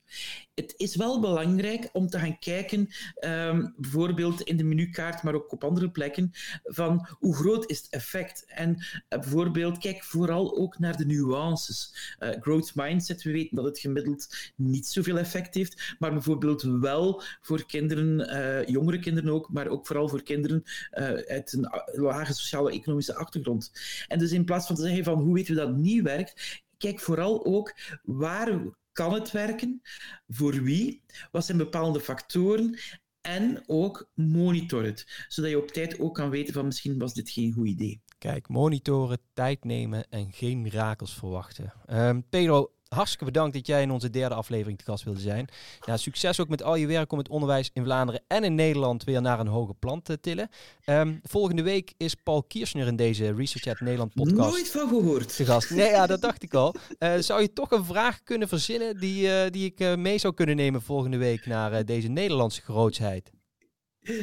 Het 0.54 0.74
is 0.76 0.96
wel 0.96 1.20
belangrijk 1.20 1.88
om 1.92 2.06
te 2.06 2.18
gaan 2.18 2.38
kijken, 2.38 2.88
um, 3.24 3.74
bijvoorbeeld 3.76 4.40
in 4.40 4.56
de 4.56 4.64
menukaart, 4.64 5.22
maar 5.22 5.34
ook 5.34 5.52
op 5.52 5.64
andere 5.64 5.90
plekken, 5.90 6.30
van 6.62 7.08
hoe 7.18 7.34
groot 7.34 7.70
is 7.70 7.78
het 7.78 7.88
effect. 7.90 8.44
En 8.46 8.70
uh, 8.70 8.84
bijvoorbeeld, 9.08 9.78
kijk 9.78 10.04
vooral 10.04 10.56
ook 10.56 10.78
naar 10.78 10.96
de 10.96 11.06
nuances. 11.06 12.14
growth 12.18 12.74
mindset, 12.74 13.22
we 13.22 13.32
weten 13.32 13.56
dat 13.56 13.64
het 13.64 13.78
gemiddeld 13.78 14.52
niet 14.56 14.86
zoveel 14.86 15.09
effect 15.18 15.54
heeft, 15.54 15.94
maar 15.98 16.12
bijvoorbeeld 16.12 16.62
wel 16.62 17.22
voor 17.40 17.66
kinderen, 17.66 18.20
uh, 18.20 18.66
jongere 18.66 18.98
kinderen 18.98 19.30
ook, 19.30 19.52
maar 19.52 19.68
ook 19.68 19.86
vooral 19.86 20.08
voor 20.08 20.22
kinderen 20.22 20.62
uh, 20.64 21.04
uit 21.06 21.52
een 21.52 21.70
lage 22.02 22.34
sociale 22.34 22.72
economische 22.72 23.14
achtergrond. 23.14 23.72
En 24.08 24.18
dus 24.18 24.32
in 24.32 24.44
plaats 24.44 24.66
van 24.66 24.76
te 24.76 24.82
zeggen 24.82 25.04
van 25.04 25.20
hoe 25.20 25.34
weten 25.34 25.54
we 25.54 25.60
dat 25.60 25.76
niet 25.76 26.02
werkt, 26.02 26.62
kijk 26.78 27.00
vooral 27.00 27.44
ook 27.44 27.74
waar 28.02 28.60
kan 28.92 29.12
het 29.12 29.30
werken, 29.30 29.82
voor 30.28 30.62
wie, 30.62 31.02
wat 31.30 31.44
zijn 31.44 31.58
bepaalde 31.58 32.00
factoren 32.00 32.78
en 33.20 33.62
ook 33.66 34.10
monitor 34.14 34.84
het, 34.84 35.24
zodat 35.28 35.50
je 35.50 35.58
op 35.58 35.68
tijd 35.68 35.98
ook 35.98 36.14
kan 36.14 36.30
weten 36.30 36.54
van 36.54 36.66
misschien 36.66 36.98
was 36.98 37.14
dit 37.14 37.30
geen 37.30 37.52
goed 37.52 37.66
idee. 37.66 38.00
Kijk, 38.18 38.48
monitoren, 38.48 39.18
tijd 39.32 39.64
nemen 39.64 40.08
en 40.10 40.32
geen 40.32 40.60
mirakels 40.60 41.14
verwachten. 41.14 41.72
Um, 41.90 42.24
Pedro, 42.28 42.72
hartstikke 42.94 43.24
bedankt 43.24 43.54
dat 43.54 43.66
jij 43.66 43.82
in 43.82 43.90
onze 43.90 44.10
derde 44.10 44.34
aflevering 44.34 44.78
te 44.78 44.84
gast 44.84 45.04
wilde 45.04 45.20
zijn. 45.20 45.48
Ja, 45.86 45.96
succes 45.96 46.40
ook 46.40 46.48
met 46.48 46.62
al 46.62 46.74
je 46.74 46.86
werk 46.86 47.12
om 47.12 47.18
het 47.18 47.28
onderwijs 47.28 47.70
in 47.72 47.84
Vlaanderen 47.84 48.22
en 48.26 48.44
in 48.44 48.54
Nederland 48.54 49.04
weer 49.04 49.22
naar 49.22 49.40
een 49.40 49.46
hoger 49.46 49.74
plan 49.74 50.02
te 50.02 50.20
tillen. 50.20 50.48
Um, 50.86 51.20
volgende 51.22 51.62
week 51.62 51.92
is 51.96 52.14
Paul 52.14 52.42
Kiersner 52.42 52.86
in 52.86 52.96
deze 52.96 53.34
Research 53.34 53.66
at 53.66 53.80
Nederland 53.80 54.14
podcast. 54.14 54.50
Nooit 54.50 54.70
van 54.70 54.88
gehoord. 54.88 55.36
Te 55.36 55.44
gast. 55.44 55.70
Nee, 55.70 55.90
ja, 55.90 56.06
dat 56.06 56.20
dacht 56.20 56.42
ik 56.42 56.54
al. 56.54 56.74
Uh, 56.98 57.14
zou 57.18 57.40
je 57.40 57.52
toch 57.52 57.70
een 57.70 57.84
vraag 57.84 58.22
kunnen 58.22 58.48
verzinnen 58.48 58.96
die, 58.96 59.22
uh, 59.22 59.50
die 59.50 59.64
ik 59.64 59.80
uh, 59.80 59.94
mee 59.94 60.18
zou 60.18 60.34
kunnen 60.34 60.56
nemen 60.56 60.82
volgende 60.82 61.16
week 61.16 61.46
naar 61.46 61.84
deze 61.84 62.08
Nederlandse 62.08 62.60
grootsheid? 62.60 63.30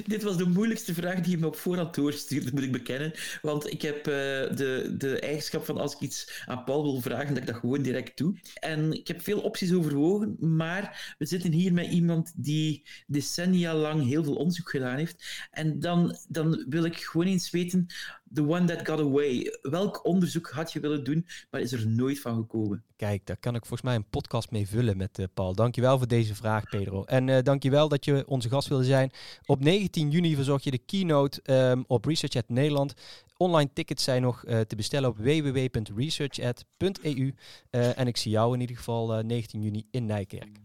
Dit 0.05 0.23
was 0.23 0.37
de 0.37 0.45
moeilijkste 0.45 0.93
vraag 0.93 1.21
die 1.21 1.31
je 1.31 1.37
me 1.37 1.47
op 1.47 1.55
voorhand 1.55 1.95
doorstuurde, 1.95 2.51
moet 2.53 2.63
ik 2.63 2.71
bekennen. 2.71 3.11
Want 3.41 3.71
ik 3.71 3.81
heb 3.81 3.97
uh, 3.97 4.03
de, 4.03 4.95
de 4.97 5.19
eigenschap 5.19 5.65
van 5.65 5.77
als 5.77 5.93
ik 5.93 5.99
iets 5.99 6.43
aan 6.45 6.63
Paul 6.63 6.83
wil 6.83 7.01
vragen, 7.01 7.27
dat 7.27 7.37
ik 7.37 7.45
dat 7.45 7.55
gewoon 7.55 7.81
direct 7.81 8.17
doe. 8.17 8.35
En 8.53 8.93
ik 8.93 9.07
heb 9.07 9.21
veel 9.21 9.39
opties 9.39 9.73
overwogen, 9.73 10.35
maar 10.39 11.15
we 11.17 11.25
zitten 11.25 11.51
hier 11.51 11.73
met 11.73 11.87
iemand 11.87 12.33
die 12.35 12.87
decennia 13.07 13.75
lang 13.75 14.05
heel 14.05 14.23
veel 14.23 14.35
onderzoek 14.35 14.69
gedaan 14.69 14.97
heeft. 14.97 15.47
En 15.51 15.79
dan, 15.79 16.17
dan 16.27 16.65
wil 16.69 16.83
ik 16.83 16.97
gewoon 16.97 17.27
eens 17.27 17.49
weten, 17.49 17.87
the 18.33 18.47
one 18.47 18.65
that 18.65 18.87
got 18.87 18.99
away. 18.99 19.57
Welk 19.61 20.05
onderzoek 20.05 20.49
had 20.49 20.73
je 20.73 20.79
willen 20.79 21.03
doen, 21.03 21.27
maar 21.51 21.61
is 21.61 21.71
er 21.71 21.87
nooit 21.87 22.19
van 22.19 22.35
gekomen? 22.35 22.83
Kijk, 22.95 23.25
daar 23.25 23.37
kan 23.37 23.55
ik 23.55 23.65
volgens 23.65 23.81
mij 23.81 23.95
een 23.95 24.09
podcast 24.09 24.51
mee 24.51 24.67
vullen 24.67 24.97
met 24.97 25.19
uh, 25.19 25.25
Paul. 25.33 25.55
Dankjewel 25.55 25.97
voor 25.97 26.07
deze 26.07 26.35
vraag, 26.35 26.63
Pedro. 26.69 27.03
En 27.03 27.27
uh, 27.27 27.37
dankjewel 27.41 27.89
dat 27.89 28.05
je 28.05 28.27
onze 28.27 28.49
gast 28.49 28.67
wilde 28.67 28.83
zijn. 28.83 29.11
Op 29.45 29.63
19 29.67 30.10
juni 30.10 30.36
verzorg 30.36 30.63
je 30.63 30.71
de 30.71 30.77
keynote 30.77 31.41
um, 31.45 31.84
op 31.88 32.06
Research 32.06 32.36
at 32.36 32.49
Nederland. 32.49 32.93
Online 33.38 33.69
tickets 33.73 34.03
zijn 34.03 34.21
nog 34.21 34.45
uh, 34.45 34.60
te 34.60 34.75
bestellen 34.75 35.10
op 35.10 35.17
www.researchat.eu. 35.17 37.34
en 37.69 38.08
ik 38.08 38.17
zie 38.17 38.32
jou 38.32 38.53
in 38.53 38.62
ieder 38.62 38.75
geval 38.75 39.21
19 39.21 39.62
juni 39.62 39.88
in 39.91 40.06
Nijkerk. 40.06 40.60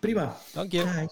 Prima. 0.00 0.36
Dank 0.52 0.72
je. 0.72 0.84
Bye. 0.84 1.08